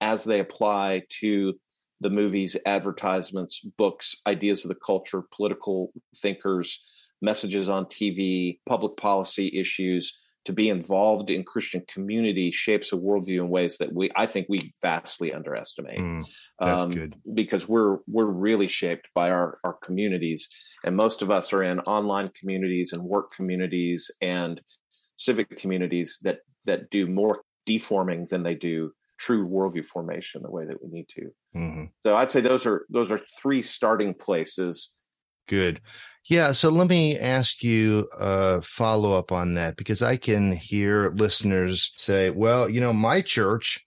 [0.00, 1.54] as they apply to
[2.00, 6.84] the movies, advertisements, books, ideas of the culture, political thinkers,
[7.24, 13.40] messages on TV, public policy issues, to be involved in Christian community shapes a worldview
[13.40, 15.98] in ways that we I think we vastly underestimate.
[15.98, 16.24] Mm,
[16.60, 20.48] that's um, good because we're we're really shaped by our our communities,
[20.84, 24.60] and most of us are in online communities and work communities and
[25.16, 30.66] civic communities that that do more deforming than they do true worldview formation the way
[30.66, 31.30] that we need to.
[31.56, 31.84] Mm-hmm.
[32.04, 34.94] So I'd say those are those are three starting places.
[35.46, 35.80] Good
[36.26, 36.52] Yeah.
[36.52, 41.92] So let me ask you a follow up on that because I can hear listeners
[41.96, 43.84] say, well, you know, my church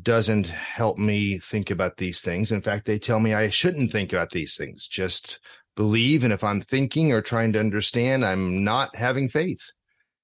[0.00, 2.52] doesn't help me think about these things.
[2.52, 4.86] In fact, they tell me I shouldn't think about these things.
[4.86, 5.40] Just
[5.76, 6.22] believe.
[6.22, 9.62] And if I'm thinking or trying to understand, I'm not having faith.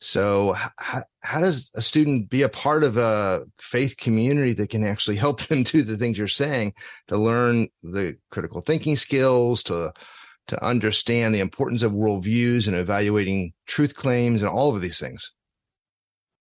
[0.00, 4.86] So how, how does a student be a part of a faith community that can
[4.86, 6.74] actually help them do the things you're saying
[7.08, 9.92] to learn the critical thinking skills, to
[10.48, 15.32] to understand the importance of worldviews and evaluating truth claims and all of these things?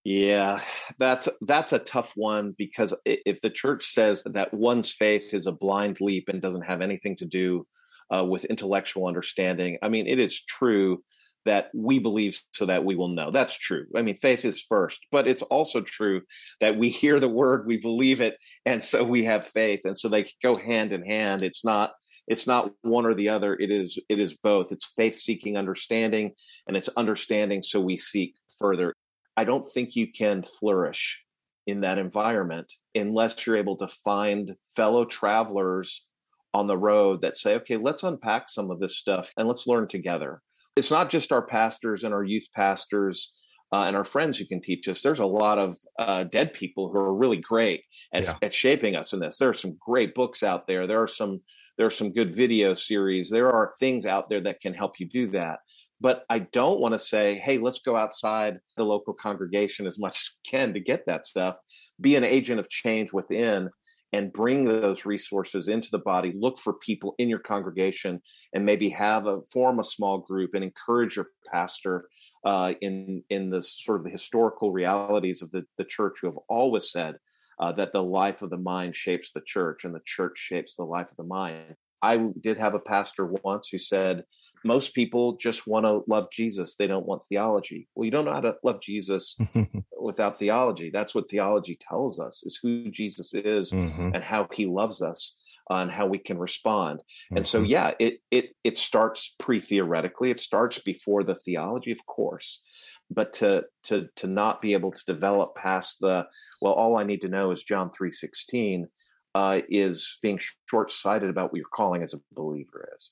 [0.03, 0.61] Yeah,
[0.97, 5.51] that's that's a tough one because if the church says that one's faith is a
[5.51, 7.67] blind leap and doesn't have anything to do
[8.15, 11.03] uh, with intellectual understanding, I mean, it is true
[11.43, 13.31] that we believe so that we will know.
[13.31, 13.85] That's true.
[13.95, 16.21] I mean, faith is first, but it's also true
[16.61, 20.07] that we hear the word, we believe it, and so we have faith, and so
[20.07, 21.43] they go hand in hand.
[21.43, 21.91] It's not
[22.27, 26.31] it's not one or the other it is it is both it's faith seeking understanding
[26.67, 28.93] and it's understanding so we seek further
[29.35, 31.23] i don't think you can flourish
[31.65, 36.05] in that environment unless you're able to find fellow travelers
[36.53, 39.87] on the road that say okay let's unpack some of this stuff and let's learn
[39.87, 40.41] together
[40.75, 43.33] it's not just our pastors and our youth pastors
[43.73, 45.01] uh, and our friends who can teach us.
[45.01, 48.35] There's a lot of uh, dead people who are really great at, yeah.
[48.41, 49.37] at shaping us in this.
[49.37, 50.87] There are some great books out there.
[50.87, 51.41] There are some
[51.77, 53.29] there are some good video series.
[53.29, 55.59] There are things out there that can help you do that.
[55.99, 60.13] But I don't want to say, hey, let's go outside the local congregation as much
[60.17, 61.57] as we can to get that stuff.
[61.99, 63.69] Be an agent of change within
[64.13, 66.33] and bring those resources into the body.
[66.35, 68.21] Look for people in your congregation
[68.53, 72.07] and maybe have a form a small group and encourage your pastor
[72.45, 76.39] uh, in in the sort of the historical realities of the, the church who have
[76.47, 77.15] always said
[77.59, 80.83] uh, that the life of the mind shapes the church and the church shapes the
[80.83, 81.75] life of the mind.
[82.01, 84.23] I did have a pastor once who said,
[84.63, 86.75] most people just want to love Jesus.
[86.75, 87.87] They don't want theology.
[87.95, 89.37] Well, you don't know how to love Jesus
[90.01, 90.89] without theology.
[90.91, 94.11] That's what theology tells us is who Jesus is mm-hmm.
[94.13, 95.37] and how he loves us
[95.69, 97.01] uh, and how we can respond.
[97.29, 97.45] And mm-hmm.
[97.45, 100.31] so, yeah, it, it, it starts pre theoretically.
[100.31, 102.61] It starts before the theology, of course
[103.09, 106.25] but to to to not be able to develop past the
[106.61, 108.87] well all i need to know is john 316
[109.35, 113.11] uh, is being short-sighted about what you're calling as a believer is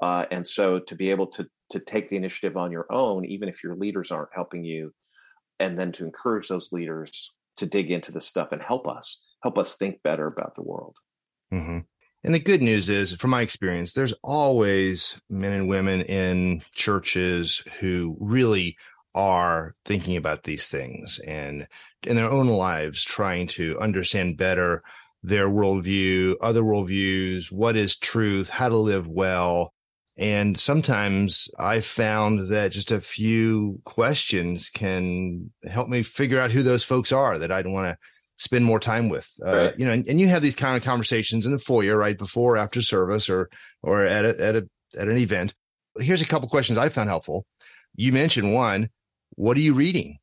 [0.00, 3.48] uh, and so to be able to to take the initiative on your own even
[3.48, 4.92] if your leaders aren't helping you
[5.58, 9.58] and then to encourage those leaders to dig into the stuff and help us help
[9.58, 10.96] us think better about the world
[11.52, 11.78] mm-hmm.
[12.24, 17.62] And the good news is, from my experience, there's always men and women in churches
[17.78, 18.76] who really
[19.16, 21.66] are thinking about these things and
[22.02, 24.84] in their own lives trying to understand better
[25.22, 29.72] their worldview, other worldviews, what is truth, how to live well.
[30.16, 36.62] And sometimes I found that just a few questions can help me figure out who
[36.62, 37.98] those folks are that I'd want to
[38.36, 39.28] spend more time with.
[39.44, 39.72] Uh.
[39.76, 42.56] You know, and, and, you have these kind of conversations in the foyer, right before,
[42.56, 43.50] after service, or
[43.82, 45.54] or at a, at a at an event.
[45.98, 47.46] Here's a couple questions I found helpful.
[47.94, 48.90] You mentioned one
[49.36, 50.18] what are you reading?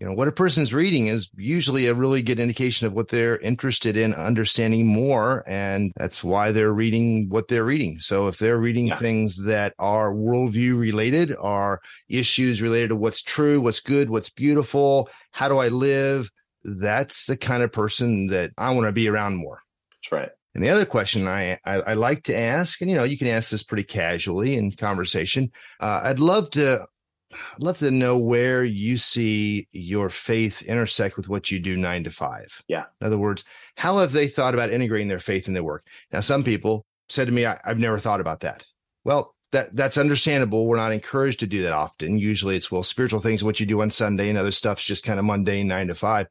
[0.00, 3.36] You know, what a person's reading is usually a really good indication of what they're
[3.38, 5.44] interested in understanding more.
[5.46, 8.00] And that's why they're reading what they're reading.
[8.00, 8.96] So if they're reading yeah.
[8.96, 15.10] things that are worldview related, are issues related to what's true, what's good, what's beautiful,
[15.32, 16.30] how do I live?
[16.64, 19.60] That's the kind of person that I want to be around more.
[19.92, 20.30] That's right.
[20.54, 23.28] And the other question I, I, I, like to ask, and you know, you can
[23.28, 25.52] ask this pretty casually in conversation.
[25.78, 26.86] Uh, I'd love to
[27.32, 32.04] I'd love to know where you see your faith intersect with what you do nine
[32.04, 32.62] to five.
[32.68, 32.84] Yeah.
[33.00, 33.44] In other words,
[33.76, 35.84] how have they thought about integrating their faith in their work?
[36.12, 38.64] Now, some people said to me, I, have never thought about that.
[39.04, 40.66] Well, that that's understandable.
[40.66, 42.18] We're not encouraged to do that often.
[42.18, 45.18] Usually it's, well, spiritual things, what you do on Sunday and other stuff's just kind
[45.18, 46.28] of mundane nine to five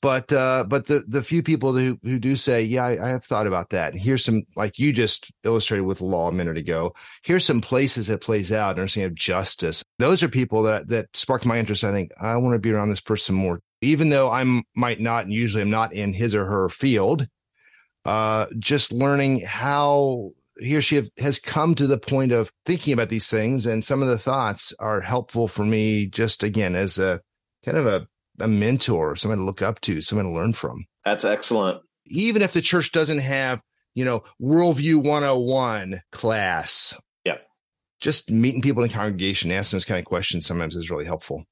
[0.00, 3.24] but uh, but the the few people who who do say, yeah, I, I, have
[3.24, 3.94] thought about that.
[3.94, 6.92] Here's some like you just illustrated with law a minute ago.
[7.22, 9.84] Here's some places it plays out, understanding of justice.
[9.98, 11.84] Those are people that that spark my interest.
[11.84, 14.44] I think I want to be around this person more, even though I
[14.74, 17.28] might not, and usually I'm not in his or her field.
[18.04, 22.92] Uh, just learning how he or she have, has come to the point of thinking
[22.92, 26.06] about these things, and some of the thoughts are helpful for me.
[26.06, 27.20] Just again as a
[27.64, 28.08] kind of a
[28.40, 30.86] a mentor, someone to look up to, someone to learn from.
[31.04, 31.82] That's excellent.
[32.06, 33.60] Even if the church doesn't have,
[33.94, 36.94] you know, worldview 101 class.
[37.24, 37.38] Yeah.
[38.00, 41.44] Just meeting people in congregation, asking those kind of questions sometimes is really helpful.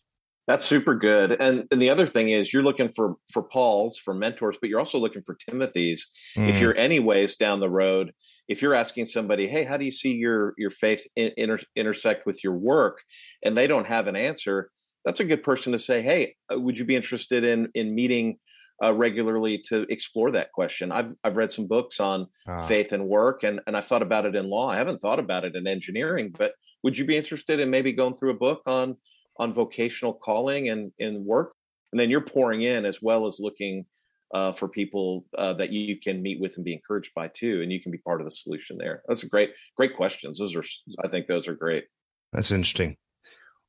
[0.46, 1.32] That's super good.
[1.40, 4.78] And and the other thing is you're looking for for Paul's, for mentors, but you're
[4.78, 6.10] also looking for Timothy's.
[6.36, 6.50] Mm.
[6.50, 8.12] If you're anyways down the road
[8.48, 12.42] if you're asking somebody, "Hey, how do you see your your faith inter- intersect with
[12.44, 13.02] your work?"
[13.42, 14.70] and they don't have an answer,
[15.04, 18.38] that's a good person to say, "Hey, uh, would you be interested in in meeting
[18.82, 22.62] uh, regularly to explore that question?" I've I've read some books on ah.
[22.62, 24.68] faith and work, and and I've thought about it in law.
[24.68, 28.14] I haven't thought about it in engineering, but would you be interested in maybe going
[28.14, 28.96] through a book on
[29.38, 31.54] on vocational calling and in work?
[31.92, 33.86] And then you're pouring in as well as looking
[34.34, 37.70] uh, for people uh, that you can meet with and be encouraged by too, and
[37.70, 39.02] you can be part of the solution there.
[39.06, 40.38] That's a great, great questions.
[40.38, 40.64] Those are,
[41.04, 41.84] I think, those are great.
[42.32, 42.96] That's interesting.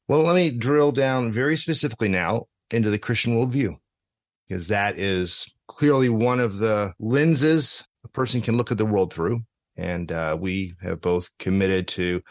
[0.07, 3.75] Well, let me drill down very specifically now into the Christian worldview,
[4.47, 9.11] because that is clearly one of the lenses a person can look at the world
[9.11, 9.41] through.
[9.77, 12.21] And uh, we have both committed to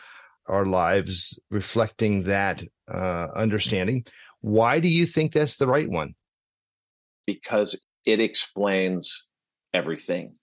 [0.49, 4.07] our lives reflecting that uh, understanding.
[4.41, 6.15] Why do you think that's the right one?
[7.27, 9.27] Because it explains
[9.73, 10.37] everything.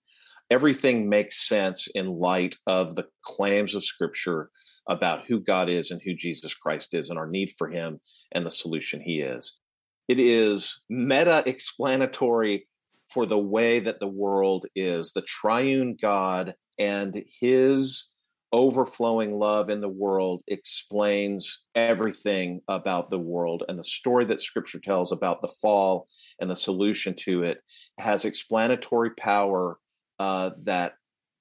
[0.49, 4.49] Everything makes sense in light of the claims of Scripture
[4.89, 7.99] about who God is and who Jesus Christ is and our need for Him
[8.31, 9.59] and the solution He is.
[10.07, 12.67] It is meta explanatory
[13.13, 15.11] for the way that the world is.
[15.11, 18.11] The triune God and His
[18.53, 24.79] overflowing love in the world explains everything about the world and the story that scripture
[24.79, 26.07] tells about the fall
[26.39, 27.59] and the solution to it
[27.97, 29.77] has explanatory power
[30.19, 30.93] uh, that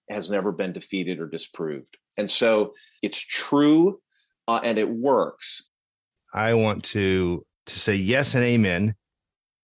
[0.09, 3.99] has never been defeated or disproved and so it's true
[4.47, 5.69] uh, and it works
[6.33, 8.95] i want to to say yes and amen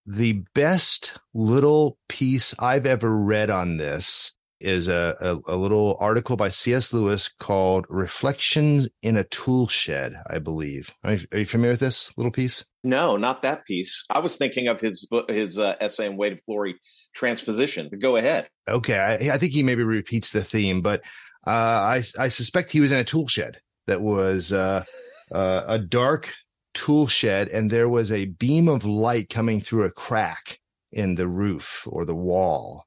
[0.06, 6.34] the best little piece i've ever read on this is a, a, a, little article
[6.34, 6.92] by C.S.
[6.92, 10.94] Lewis called Reflections in a Tool Shed, I believe.
[11.04, 12.64] Are you, are you, familiar with this little piece?
[12.82, 14.04] No, not that piece.
[14.08, 16.76] I was thinking of his his uh, essay on Weight of Glory
[17.14, 17.88] transposition.
[17.90, 18.48] But go ahead.
[18.68, 18.98] Okay.
[18.98, 21.02] I, I, think he maybe repeats the theme, but
[21.46, 24.84] uh, I, I suspect he was in a tool shed that was uh,
[25.32, 26.32] uh a dark
[26.74, 30.58] tool shed, and there was a beam of light coming through a crack
[30.92, 32.86] in the roof or the wall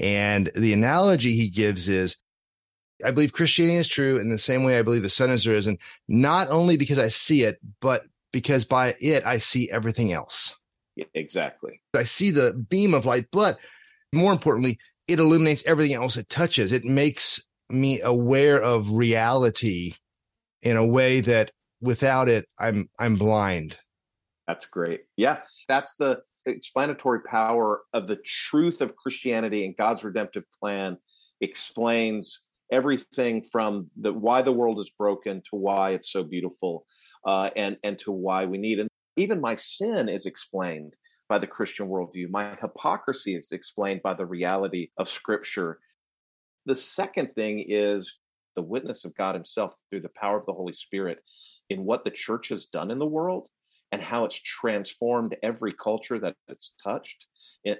[0.00, 2.16] and the analogy he gives is
[3.04, 5.78] I believe Christianity is true in the same way I believe the sun is risen,
[6.08, 10.58] not only because I see it, but because by it I see everything else.
[10.96, 11.80] Yeah, exactly.
[11.94, 13.56] I see the beam of light, but
[14.12, 14.78] more importantly,
[15.08, 16.72] it illuminates everything else it touches.
[16.72, 19.94] It makes me aware of reality
[20.62, 21.50] in a way that
[21.80, 23.78] without it I'm I'm blind.
[24.46, 25.02] That's great.
[25.16, 30.98] Yeah, that's the explanatory power of the truth of Christianity and God's redemptive plan
[31.40, 36.86] explains everything from the why the world is broken to why it's so beautiful
[37.26, 40.94] uh, and and to why we need and even my sin is explained
[41.28, 42.28] by the Christian worldview.
[42.30, 45.78] My hypocrisy is explained by the reality of Scripture.
[46.66, 48.18] The second thing is
[48.56, 51.18] the witness of God Himself through the power of the Holy Spirit
[51.68, 53.48] in what the church has done in the world
[53.92, 57.26] and how it's transformed every culture that it's touched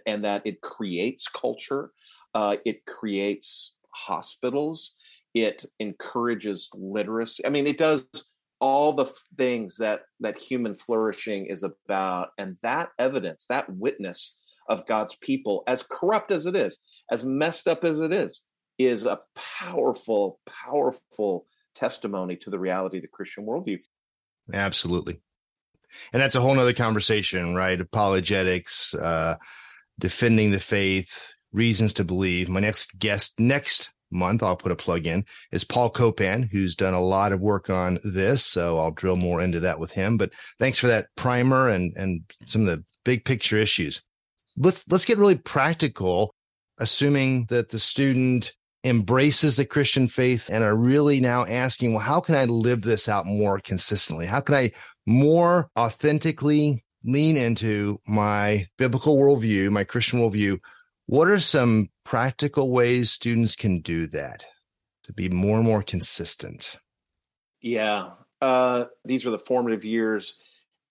[0.07, 1.91] and that it creates culture
[2.35, 4.95] uh, it creates hospitals
[5.33, 7.45] it encourages literacy.
[7.47, 8.05] I mean it does
[8.61, 14.37] all the things that that human flourishing is about and that evidence that witness
[14.69, 16.79] of god's people as corrupt as it is
[17.11, 18.45] as messed up as it is
[18.87, 23.79] is a powerful powerful testimony to the reality of the christian worldview
[24.53, 25.21] absolutely
[26.13, 27.81] and that's a whole nother conversation, right?
[27.81, 29.37] Apologetics, uh,
[29.99, 32.49] defending the faith, reasons to believe.
[32.49, 36.95] My next guest next month, I'll put a plug in, is Paul Copan, who's done
[36.95, 38.45] a lot of work on this.
[38.45, 40.17] So I'll drill more into that with him.
[40.17, 44.03] But thanks for that primer and and some of the big picture issues.
[44.57, 46.35] Let's let's get really practical,
[46.79, 48.53] assuming that the student
[48.85, 53.09] embraces the Christian faith and are really now asking, well, how can I live this
[53.09, 54.27] out more consistently?
[54.27, 54.73] How can I
[55.07, 60.59] more authentically lean into my biblical worldview, my Christian worldview,
[61.07, 64.47] what are some practical ways students can do that
[65.05, 66.77] to be more and more consistent?
[67.61, 68.11] Yeah,
[68.41, 70.37] uh, these are the formative years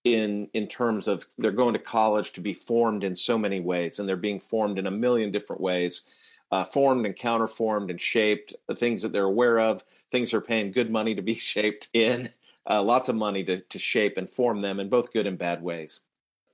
[0.04, 3.98] in in terms of they're going to college to be formed in so many ways,
[3.98, 6.02] and they're being formed in a million different ways.
[6.52, 10.72] Uh, formed and counterformed and shaped, the things that they're aware of, things they're paying
[10.72, 12.30] good money to be shaped in,
[12.68, 15.62] uh, lots of money to, to shape and form them in both good and bad
[15.62, 16.00] ways.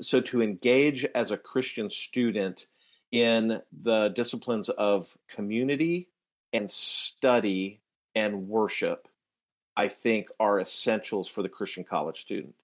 [0.01, 2.67] So, to engage as a Christian student
[3.11, 6.09] in the disciplines of community
[6.53, 7.81] and study
[8.15, 9.09] and worship,
[9.77, 12.55] I think are essentials for the Christian college student.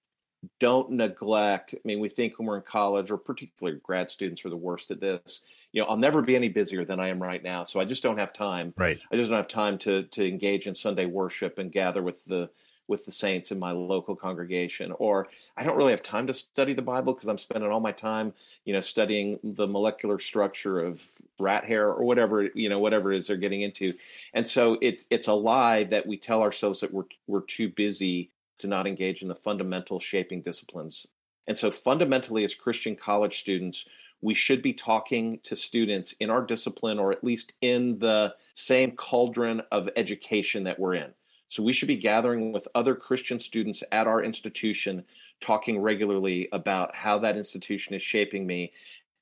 [0.59, 1.73] don't neglect.
[1.73, 4.91] I mean, we think when we're in college, or particularly grad students, are the worst
[4.91, 5.41] at this.
[5.73, 8.03] You know, I'll never be any busier than I am right now, so I just
[8.03, 8.73] don't have time.
[8.77, 8.99] Right.
[9.11, 12.49] I just don't have time to to engage in Sunday worship and gather with the
[12.87, 16.73] with the saints in my local congregation or i don't really have time to study
[16.73, 18.33] the bible because i'm spending all my time
[18.65, 21.01] you know studying the molecular structure of
[21.39, 23.93] rat hair or whatever you know whatever it is they're getting into
[24.33, 28.29] and so it's it's a lie that we tell ourselves that we're we're too busy
[28.57, 31.07] to not engage in the fundamental shaping disciplines
[31.47, 33.87] and so fundamentally as christian college students
[34.23, 38.91] we should be talking to students in our discipline or at least in the same
[38.91, 41.11] cauldron of education that we're in.
[41.49, 45.03] So we should be gathering with other Christian students at our institution,
[45.41, 48.71] talking regularly about how that institution is shaping me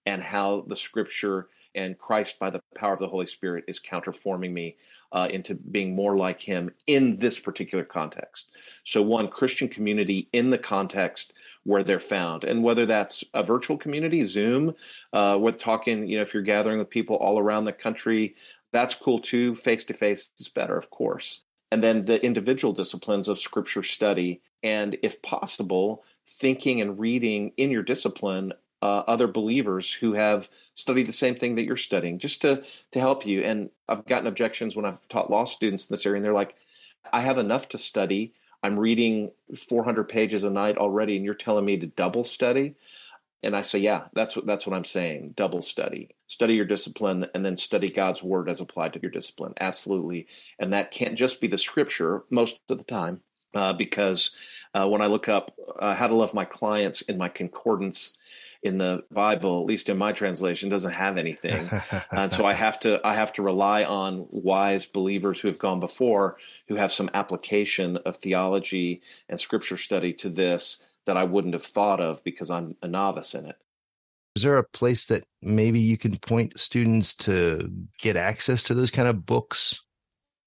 [0.06, 4.52] and how the scripture and Christ, by the power of the Holy Spirit, is counterforming
[4.52, 4.78] me
[5.12, 8.50] uh, into being more like Him in this particular context.
[8.84, 13.78] So, one Christian community in the context where they're found, and whether that's a virtual
[13.78, 14.74] community, Zoom,
[15.14, 18.36] uh, with talking, you know, if you're gathering with people all around the country,
[18.72, 19.56] that's cool too.
[19.56, 21.42] Face to face is better, of course
[21.72, 27.72] and then the individual disciplines of scripture study and if possible thinking and reading in
[27.72, 32.42] your discipline uh, other believers who have studied the same thing that you're studying just
[32.42, 33.42] to to help you.
[33.42, 36.56] And i've gotten objections when i've taught law students in this area and they're like
[37.12, 38.34] i have enough to study.
[38.64, 42.76] I'm reading 400 pages a night already and you're telling me to double study?
[43.44, 45.34] And I say, yeah, that's what that's what I'm saying.
[45.36, 49.54] Double study, study your discipline, and then study God's word as applied to your discipline.
[49.60, 50.28] Absolutely,
[50.60, 53.22] and that can't just be the scripture most of the time,
[53.56, 54.36] uh, because
[54.76, 58.14] uh, when I look up uh, how to love my clients in my concordance
[58.64, 61.70] in the Bible, at least in my translation, doesn't have anything,
[62.12, 65.80] and so I have to I have to rely on wise believers who have gone
[65.80, 66.38] before,
[66.68, 71.66] who have some application of theology and scripture study to this that I wouldn't have
[71.66, 73.56] thought of because I'm a novice in it.
[74.36, 78.92] Is there a place that maybe you can point students to get access to those
[78.92, 79.82] kind of books?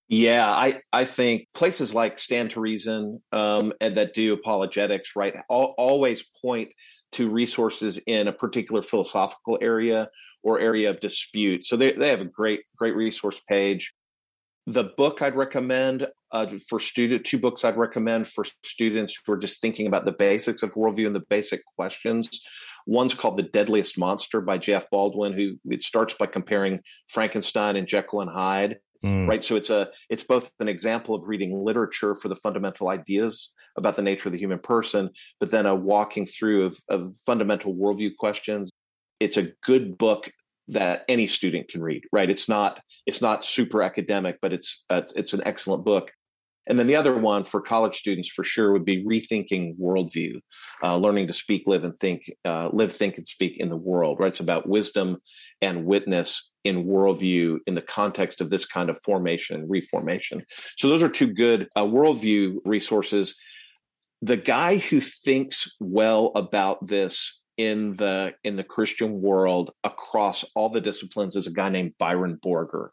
[0.09, 5.35] Yeah, I, I think places like Stand to Reason um, and that do apologetics, right,
[5.49, 6.75] all, always point
[7.13, 10.11] to resources in a particular philosophical area
[10.43, 11.65] or area of dispute.
[11.65, 13.95] So they, they have a great, great resource page.
[14.67, 19.39] The book I'd recommend uh, for student, two books I'd recommend for students who are
[19.39, 22.43] just thinking about the basics of worldview and the basic questions.
[22.87, 27.87] One's called The Deadliest Monster by Jeff Baldwin, who it starts by comparing Frankenstein and
[27.87, 28.77] Jekyll and Hyde.
[29.05, 29.29] Mm.
[29.29, 29.45] Right.
[29.45, 33.97] So it's a it's both an example of reading literature for the fundamental ideas about
[33.97, 38.17] the nature of the human person, but then a walking through of, of fundamental worldview
[38.19, 38.71] questions.
[39.21, 40.31] It's a good book
[40.69, 45.03] that any student can read right it's not it's not super academic but it's uh,
[45.15, 46.11] it's an excellent book
[46.67, 50.41] and then the other one for college students for sure would be rethinking worldview
[50.83, 54.19] uh, learning to speak live and think uh, live think and speak in the world
[54.19, 54.29] right?
[54.29, 55.19] It's about wisdom
[55.61, 60.45] and witness in worldview in the context of this kind of formation and reformation.
[60.79, 63.37] So those are two good uh, worldview resources.
[64.23, 70.69] The guy who thinks well about this in the in the Christian world across all
[70.69, 72.89] the disciplines is a guy named Byron Borger.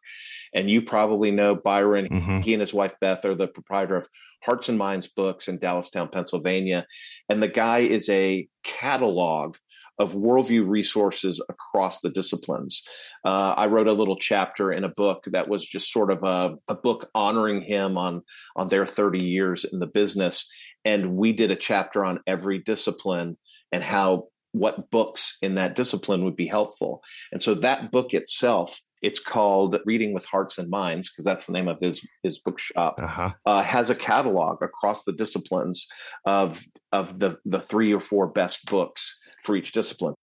[0.53, 2.07] And you probably know Byron.
[2.09, 2.39] Mm-hmm.
[2.41, 4.07] He and his wife Beth are the proprietor of
[4.43, 6.86] Hearts and Minds Books in Dallastown, Pennsylvania.
[7.30, 9.55] And the guy is a catalog
[9.99, 12.84] of worldview resources across the disciplines.
[13.24, 16.55] Uh, I wrote a little chapter in a book that was just sort of a,
[16.68, 18.24] a book honoring him on
[18.55, 20.47] on their 30 years in the business.
[20.84, 23.38] And we did a chapter on every discipline
[23.72, 27.01] and how what books in that discipline would be helpful.
[27.31, 31.53] And so that book itself, it's called Reading with Hearts and Minds, because that's the
[31.53, 33.31] name of his his bookshop, uh-huh.
[33.45, 35.87] uh, has a catalog across the disciplines
[36.25, 40.13] of of the the three or four best books for each discipline.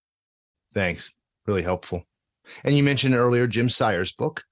[0.74, 1.12] Thanks,
[1.46, 2.04] really helpful.
[2.64, 4.44] And you mentioned earlier Jim Sire's book,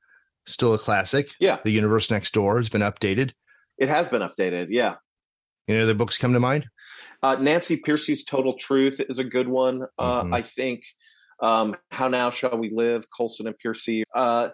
[0.47, 1.29] still a classic.
[1.39, 3.33] Yeah, The Universe Next Door has been updated.
[3.79, 4.69] It has been updated.
[4.71, 4.95] Yeah.
[5.69, 6.67] Any other books come to mind?
[7.23, 9.83] Uh, Nancy Pearcey's Total Truth is a good one.
[9.99, 10.35] Uh, mm-hmm.
[10.35, 10.85] I think.
[11.43, 13.07] Um, How Now Shall We Live?
[13.11, 14.05] Colson and Pearcey.
[14.15, 14.51] Uh,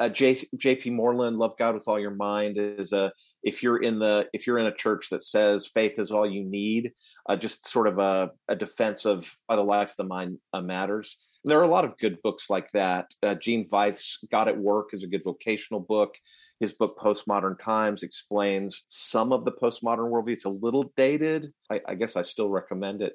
[0.00, 0.90] uh, J, J.P.
[0.90, 3.12] Moreland, Love God with All Your Mind is a.
[3.42, 6.42] If you're in the if you're in a church that says faith is all you
[6.42, 6.92] need,
[7.28, 11.18] uh, just sort of a, a defense of the life of the mind uh, matters.
[11.44, 13.12] And there are a lot of good books like that.
[13.22, 16.14] Uh, Gene Veith's God at Work is a good vocational book.
[16.60, 20.34] His book Postmodern Times explains some of the postmodern worldview.
[20.34, 21.52] It's a little dated.
[21.70, 23.14] I, I guess I still recommend it.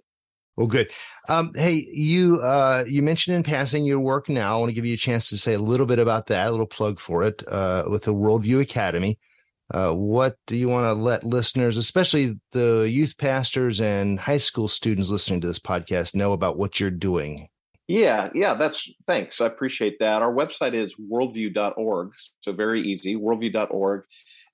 [0.58, 0.92] Well, good.
[1.30, 4.58] Um, hey, you uh, you mentioned in passing your work now.
[4.58, 6.52] I want to give you a chance to say a little bit about that, a
[6.52, 9.18] little plug for it uh, with the Worldview Academy.
[9.72, 14.68] uh, what do you want to let listeners, especially the youth pastors and high school
[14.68, 17.48] students listening to this podcast, know about what you're doing?
[17.90, 19.42] Yeah, yeah, that's thanks.
[19.42, 20.22] I appreciate that.
[20.22, 22.12] Our website is worldview.org.
[22.42, 24.04] So very easy, worldview.org.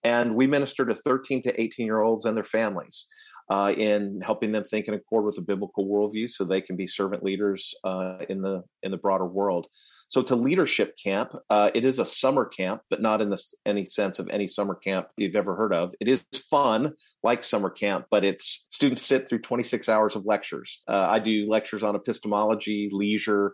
[0.06, 3.08] And we minister to 13 to 18 year olds and their families
[3.52, 6.88] uh, in helping them think in accord with a biblical worldview so they can be
[6.88, 9.68] servant leaders uh, in the in the broader world.
[10.08, 11.32] So it's a leadership camp.
[11.50, 14.76] Uh, it is a summer camp, but not in this, any sense of any summer
[14.76, 15.94] camp you've ever heard of.
[16.00, 16.94] It is fun,
[17.24, 20.84] like summer camp, but it's students sit through 26 hours of lectures.
[20.88, 23.54] Uh, I do lectures on epistemology, leisure,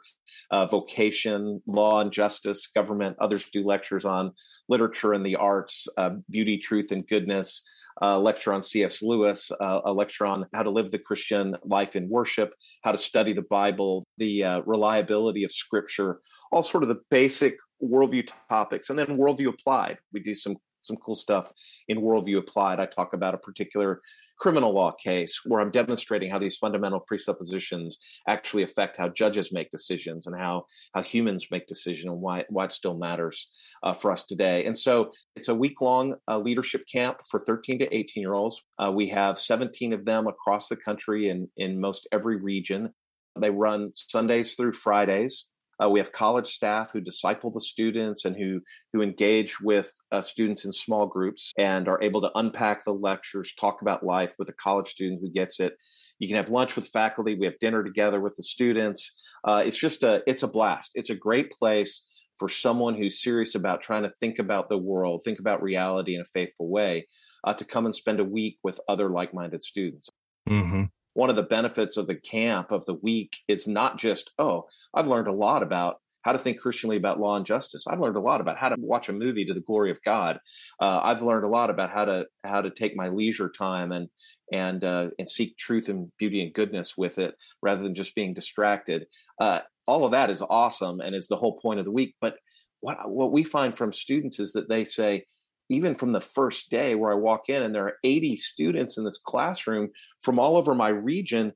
[0.50, 3.18] uh, vocation, law and justice, government.
[3.20, 4.32] Others do lectures on
[4.70, 7.64] literature and the arts, uh, beauty, truth, and goodness
[8.02, 9.02] a lecture on C.S.
[9.02, 12.98] Lewis, uh, a lecture on how to live the Christian life in worship, how to
[12.98, 16.20] study the Bible, the uh, reliability of Scripture,
[16.52, 19.98] all sort of the basic worldview topics, and then worldview applied.
[20.14, 21.52] We do some some cool stuff
[21.88, 22.80] in worldview applied.
[22.80, 24.02] I talk about a particular
[24.42, 29.70] criminal law case where I'm demonstrating how these fundamental presuppositions actually affect how judges make
[29.70, 30.66] decisions and how
[30.96, 33.52] how humans make decisions and why why it still matters
[33.84, 34.66] uh, for us today.
[34.66, 38.64] And so it's a week long uh, leadership camp for 13 to 18 year olds.
[38.80, 42.94] Uh, we have 17 of them across the country in in most every region.
[43.40, 45.51] They run Sundays through Fridays.
[45.82, 48.62] Uh, we have college staff who disciple the students and who
[48.94, 53.54] who engage with uh, students in small groups and are able to unpack the lectures,
[53.56, 55.74] talk about life with a college student who gets it.
[56.20, 57.36] You can have lunch with faculty.
[57.36, 59.12] We have dinner together with the students.
[59.48, 60.92] Uh, it's just a it's a blast.
[60.94, 62.08] It's a great place
[62.38, 66.22] for someone who's serious about trying to think about the world, think about reality in
[66.22, 67.08] a faithful way,
[67.44, 70.10] uh, to come and spend a week with other like-minded students.
[70.50, 74.66] Mm-hmm one of the benefits of the camp of the week is not just oh
[74.94, 77.86] i've learned a lot about how to think christianly about law and justice.
[77.88, 80.40] I've learned a lot about how to watch a movie to the glory of god.
[80.80, 84.08] Uh, i've learned a lot about how to how to take my leisure time and
[84.52, 88.34] and uh, and seek truth and beauty and goodness with it rather than just being
[88.34, 89.06] distracted.
[89.40, 92.36] Uh, all of that is awesome and is the whole point of the week but
[92.82, 95.26] what what we find from students is that they say
[95.72, 99.06] even from the first day where I walk in and there are 80 students in
[99.06, 99.90] this classroom
[100.22, 101.54] from all over my region,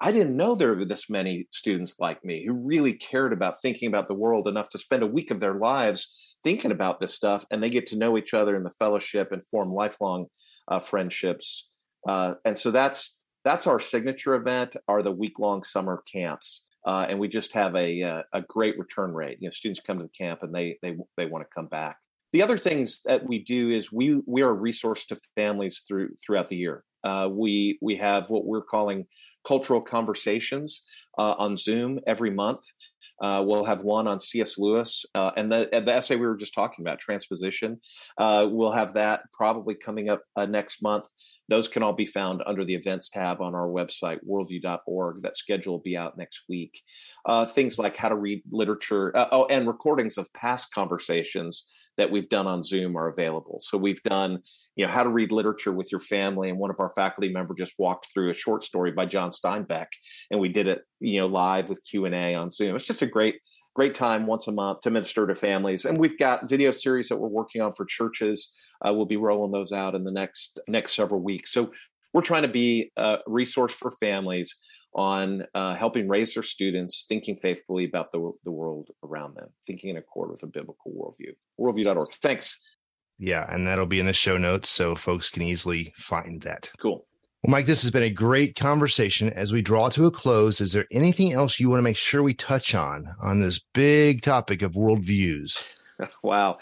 [0.00, 3.88] I didn't know there were this many students like me who really cared about thinking
[3.88, 7.44] about the world enough to spend a week of their lives thinking about this stuff.
[7.50, 10.26] And they get to know each other in the fellowship and form lifelong
[10.68, 11.68] uh, friendships.
[12.08, 16.64] Uh, and so that's that's our signature event are the week long summer camps.
[16.86, 19.38] Uh, and we just have a, uh, a great return rate.
[19.40, 21.98] You know, students come to the camp and they they they want to come back
[22.38, 26.10] the other things that we do is we we are a resource to families through
[26.24, 26.84] throughout the year.
[27.02, 29.06] Uh, we we have what we're calling
[29.44, 30.84] cultural conversations
[31.18, 32.60] uh, on Zoom every month.
[33.20, 34.56] Uh, we'll have one on C.S.
[34.56, 37.80] Lewis uh, and the, the essay we were just talking about, transposition.
[38.16, 41.06] Uh, we'll have that probably coming up uh, next month.
[41.48, 45.22] Those can all be found under the events tab on our website, worldview.org.
[45.22, 46.82] That schedule will be out next week.
[47.48, 51.66] Things like how to read literature, oh, and recordings of past conversations
[51.98, 53.58] that we've done on Zoom are available.
[53.60, 54.38] So we've done,
[54.76, 57.54] you know, how to read literature with your family, and one of our faculty member
[57.54, 59.88] just walked through a short story by John Steinbeck,
[60.30, 62.74] and we did it, you know, live with Q and A on Zoom.
[62.74, 63.36] It's just a great
[63.74, 65.84] great time once a month to minister to families.
[65.84, 68.52] And we've got video series that we're working on for churches.
[68.84, 71.52] Uh, we'll be rolling those out in the next next several weeks.
[71.52, 71.70] So
[72.12, 74.56] we're trying to be a resource for families
[74.98, 79.90] on uh, helping raise their students thinking faithfully about the, the world around them, thinking
[79.90, 81.30] in accord with a biblical worldview.
[81.58, 82.10] Worldview.org.
[82.20, 82.58] Thanks.
[83.16, 86.72] Yeah, and that'll be in the show notes so folks can easily find that.
[86.80, 87.06] Cool.
[87.44, 89.30] Well, Mike, this has been a great conversation.
[89.30, 92.24] As we draw to a close, is there anything else you want to make sure
[92.24, 95.62] we touch on on this big topic of worldviews?
[96.24, 96.58] wow.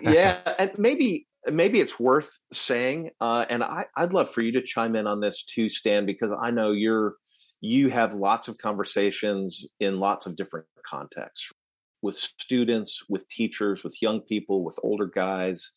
[0.00, 4.62] yeah, and maybe maybe it's worth saying, uh, and I, I'd love for you to
[4.62, 7.14] chime in on this too, Stan, because I know you're
[7.60, 11.50] you have lots of conversations in lots of different contexts
[12.02, 15.70] with students, with teachers, with young people, with older guys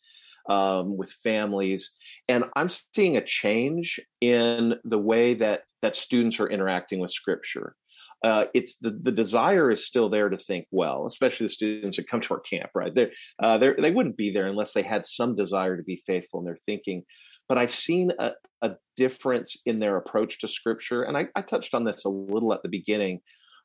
[0.47, 1.91] um, with families,
[2.27, 7.75] and I'm seeing a change in the way that that students are interacting with Scripture.
[8.23, 12.09] Uh, it's the, the desire is still there to think well, especially the students that
[12.09, 12.93] come to our camp, right?
[12.93, 16.39] They're, uh, they're, they wouldn't be there unless they had some desire to be faithful
[16.39, 17.03] in their thinking.
[17.47, 21.03] But I've seen a, a difference in their approach to scripture.
[21.03, 23.21] And I, I touched on this a little at the beginning,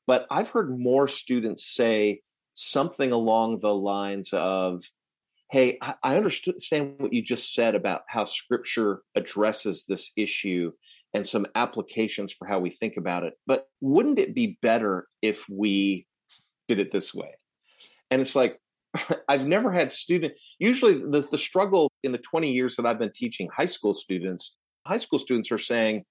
[0.06, 2.20] but I've heard more students say
[2.52, 4.84] something along the lines of,
[5.50, 10.72] hey, I, I understand what you just said about how scripture addresses this issue
[11.14, 13.34] and some applications for how we think about it.
[13.46, 16.06] But wouldn't it be better if we
[16.68, 17.34] did it this way?
[18.10, 18.58] And it's like,
[19.28, 20.34] I've never had student.
[20.58, 24.56] Usually, the the struggle in the 20 years that I've been teaching high school students,
[24.86, 26.04] high school students are saying,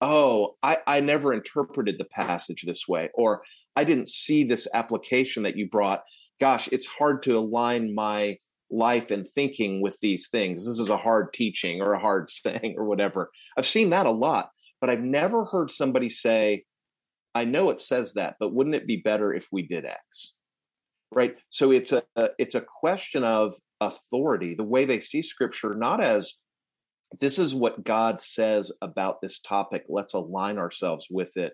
[0.00, 3.42] "Oh, I, I never interpreted the passage this way," or
[3.76, 6.02] "I didn't see this application that you brought."
[6.40, 8.38] Gosh, it's hard to align my
[8.74, 10.66] life and thinking with these things.
[10.66, 13.30] This is a hard teaching or a hard saying or whatever.
[13.56, 14.50] I've seen that a lot,
[14.80, 16.64] but I've never heard somebody say,
[17.34, 20.34] I know it says that, but wouldn't it be better if we did X?
[21.10, 21.36] Right.
[21.50, 26.02] So it's a, a it's a question of authority, the way they see scripture, not
[26.02, 26.40] as
[27.20, 29.84] this is what God says about this topic.
[29.88, 31.52] Let's align ourselves with it.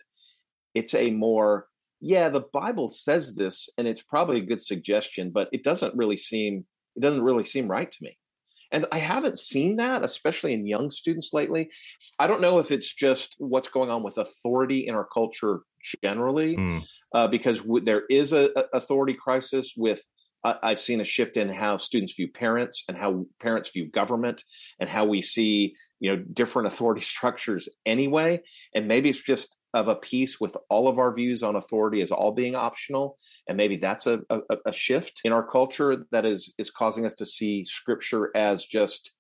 [0.75, 1.67] It's a more,
[2.01, 6.17] yeah, the Bible says this, and it's probably a good suggestion, but it doesn't really
[6.17, 6.65] seem
[6.97, 8.17] it doesn't really seem right to me.
[8.73, 11.71] And I haven't seen that, especially in young students lately.
[12.19, 15.63] I don't know if it's just what's going on with authority in our culture
[16.05, 16.85] generally, mm.
[17.15, 20.03] uh, because w- there is a, a, authority crisis with.
[20.43, 24.43] Uh, I've seen a shift in how students view parents and how parents view government
[24.79, 28.41] and how we see you know different authority structures anyway.
[28.75, 32.11] And maybe it's just of a piece with all of our views on authority as
[32.11, 33.19] all being optional
[33.49, 37.15] and maybe that's a, a, a, shift in our culture that is is causing us
[37.15, 39.13] to see scripture as just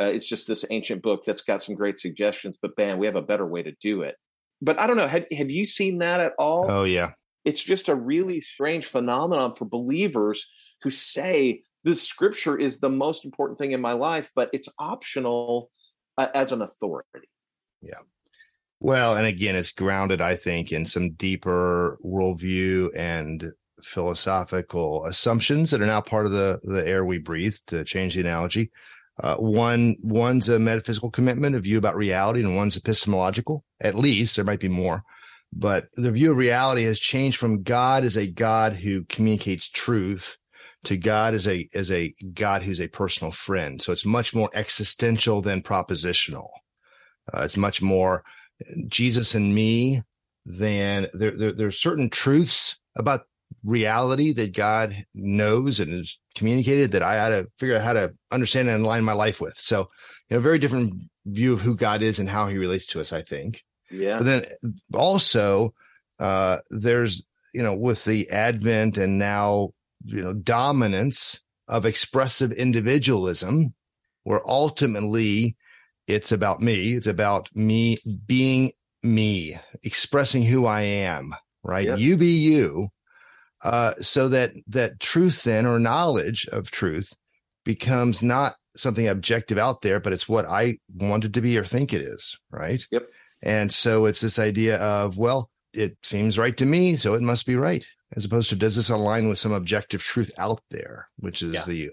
[0.00, 3.16] uh, it's just this ancient book that's got some great suggestions but man we have
[3.16, 4.16] a better way to do it.
[4.62, 6.70] But i don't know have, have you seen that at all?
[6.70, 7.12] Oh yeah.
[7.44, 10.44] It's just a really strange phenomenon for believers
[10.82, 15.70] who say this scripture is the most important thing in my life but it's optional
[16.16, 17.28] uh, as an authority.
[17.82, 17.98] Yeah
[18.80, 23.52] well, and again, it's grounded, I think, in some deeper worldview and
[23.82, 27.56] philosophical assumptions that are now part of the the air we breathe.
[27.68, 28.70] To change the analogy,
[29.22, 33.64] uh, one one's a metaphysical commitment, a view about reality, and one's epistemological.
[33.80, 35.02] At least there might be more,
[35.52, 40.36] but the view of reality has changed from God as a God who communicates truth
[40.84, 43.80] to God as a as a God who's a personal friend.
[43.80, 46.48] So it's much more existential than propositional.
[47.32, 48.22] Uh, it's much more
[48.88, 50.02] Jesus and me,
[50.44, 53.26] then there, there, there are certain truths about
[53.64, 58.14] reality that God knows and has communicated that I had to figure out how to
[58.30, 59.58] understand and align my life with.
[59.58, 59.90] So,
[60.28, 60.94] you know, very different
[61.26, 63.64] view of who God is and how he relates to us, I think.
[63.90, 64.18] Yeah.
[64.18, 64.46] But then
[64.94, 65.74] also,
[66.18, 69.70] uh, there's, you know, with the advent and now,
[70.04, 73.74] you know, dominance of expressive individualism,
[74.24, 75.56] where ultimately
[76.06, 76.94] it's about me.
[76.94, 81.86] It's about me being me, expressing who I am, right?
[81.86, 81.98] Yep.
[81.98, 82.88] You be you.
[83.64, 87.12] Uh, so that that truth then or knowledge of truth
[87.64, 91.92] becomes not something objective out there, but it's what I wanted to be or think
[91.92, 92.86] it is, right?
[92.90, 93.08] Yep.
[93.42, 97.46] And so it's this idea of, well, it seems right to me, so it must
[97.46, 97.84] be right,
[98.14, 101.64] as opposed to does this align with some objective truth out there, which is yeah.
[101.64, 101.90] the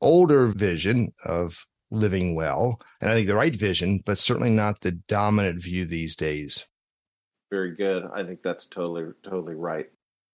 [0.00, 2.80] older vision of living well.
[3.00, 6.66] And I think the right vision, but certainly not the dominant view these days.
[7.50, 8.04] Very good.
[8.12, 9.86] I think that's totally, totally right.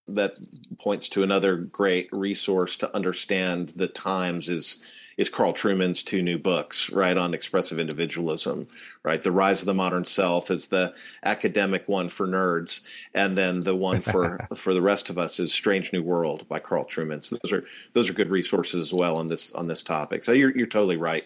[0.08, 0.34] That
[0.80, 4.82] points to another great resource to understand the times is
[5.16, 8.68] is Carl Trueman's two new books, right, on expressive individualism,
[9.04, 9.22] right?
[9.22, 12.80] The Rise of the Modern Self is the academic one for nerds,
[13.14, 16.58] and then the one for for the rest of us is Strange New World by
[16.58, 17.24] Carl Trueman.
[17.24, 20.24] So those are those are good resources as well on this on this topic.
[20.24, 21.24] So you're you're totally right.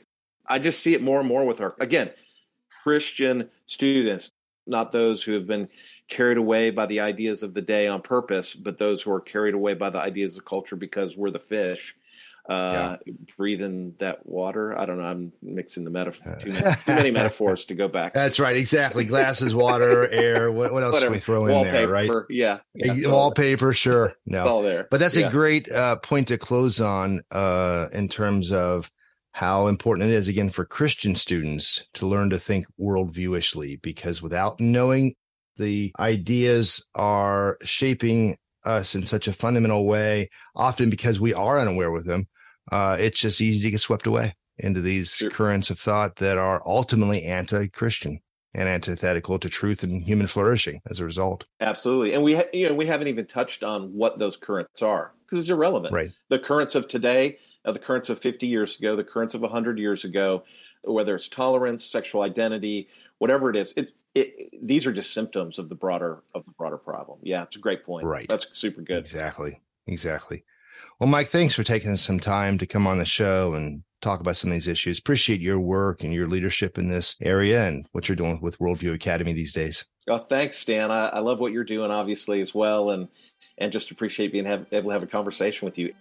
[0.48, 2.10] I just see it more and more with our, again,
[2.82, 4.30] Christian students,
[4.66, 5.68] not those who have been
[6.08, 9.54] carried away by the ideas of the day on purpose, but those who are carried
[9.54, 11.96] away by the ideas of culture because we're the fish.
[12.48, 13.12] Uh, yeah.
[13.36, 14.78] breathing that water.
[14.78, 15.04] I don't know.
[15.04, 18.14] I'm mixing the metaphor too many, too many metaphors to go back.
[18.14, 18.56] That's right.
[18.56, 19.04] Exactly.
[19.04, 20.52] Glasses, water, air.
[20.52, 21.06] What, what else Whatever.
[21.06, 21.88] can we throw in there?
[21.88, 22.08] Right.
[22.30, 22.58] Yeah.
[22.72, 23.72] yeah wallpaper.
[23.72, 24.14] Sure.
[24.26, 24.46] No.
[24.46, 24.86] all there.
[24.92, 25.26] But that's yeah.
[25.26, 28.92] a great uh, point to close on uh, in terms of
[29.36, 34.58] how important it is again for Christian students to learn to think worldviewishly because without
[34.60, 35.14] knowing
[35.58, 41.90] the ideas are shaping us in such a fundamental way, often because we are unaware
[41.90, 42.26] with them,
[42.72, 45.28] uh, it's just easy to get swept away into these sure.
[45.28, 48.20] currents of thought that are ultimately anti-Christian
[48.54, 51.44] and antithetical to truth and human flourishing as a result.
[51.60, 52.14] Absolutely.
[52.14, 55.40] And we, ha- you know, we haven't even touched on what those currents are because
[55.40, 55.92] it's irrelevant.
[55.92, 56.12] Right.
[56.30, 57.36] The currents of today
[57.66, 60.44] of the currents of 50 years ago, the currents of 100 years ago,
[60.82, 62.88] whether it's tolerance, sexual identity,
[63.18, 66.78] whatever it is, it, it, these are just symptoms of the broader of the broader
[66.78, 67.18] problem.
[67.22, 68.06] Yeah, it's a great point.
[68.06, 68.26] Right.
[68.28, 68.98] That's super good.
[68.98, 69.60] Exactly.
[69.86, 70.44] Exactly.
[70.98, 74.36] Well, Mike, thanks for taking some time to come on the show and talk about
[74.36, 74.98] some of these issues.
[74.98, 78.94] Appreciate your work and your leadership in this area and what you're doing with Worldview
[78.94, 79.84] Academy these days.
[80.08, 80.90] Oh, thanks, Stan.
[80.90, 83.08] I, I love what you're doing, obviously, as well, and
[83.58, 85.94] and just appreciate being have, able to have a conversation with you.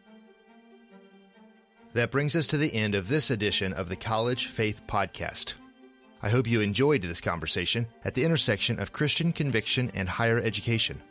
[1.95, 5.53] That brings us to the end of this edition of the College Faith Podcast.
[6.21, 11.01] I hope you enjoyed this conversation at the intersection of Christian conviction and higher education.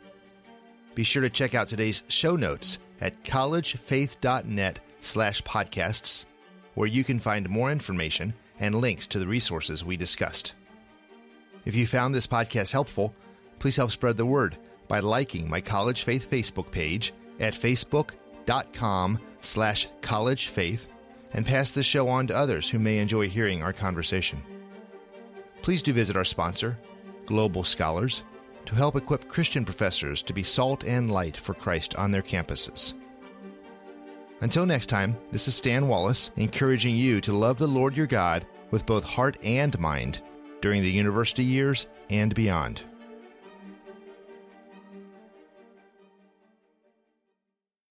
[0.93, 6.25] Be sure to check out today's show notes at collegefaith.net slash podcasts,
[6.75, 10.53] where you can find more information and links to the resources we discussed.
[11.65, 13.11] If you found this podcast helpful,
[13.57, 14.55] please help spread the word
[14.87, 20.87] by liking my College Faith Facebook page at facebook.com slash college faith
[21.33, 24.41] and pass the show on to others who may enjoy hearing our conversation.
[25.61, 26.77] Please do visit our sponsor,
[27.25, 28.23] Global Scholars,
[28.65, 32.93] to help equip Christian professors to be salt and light for Christ on their campuses.
[34.41, 38.45] Until next time, this is Stan Wallace encouraging you to love the Lord your God
[38.71, 40.21] with both heart and mind
[40.61, 42.83] during the university years and beyond.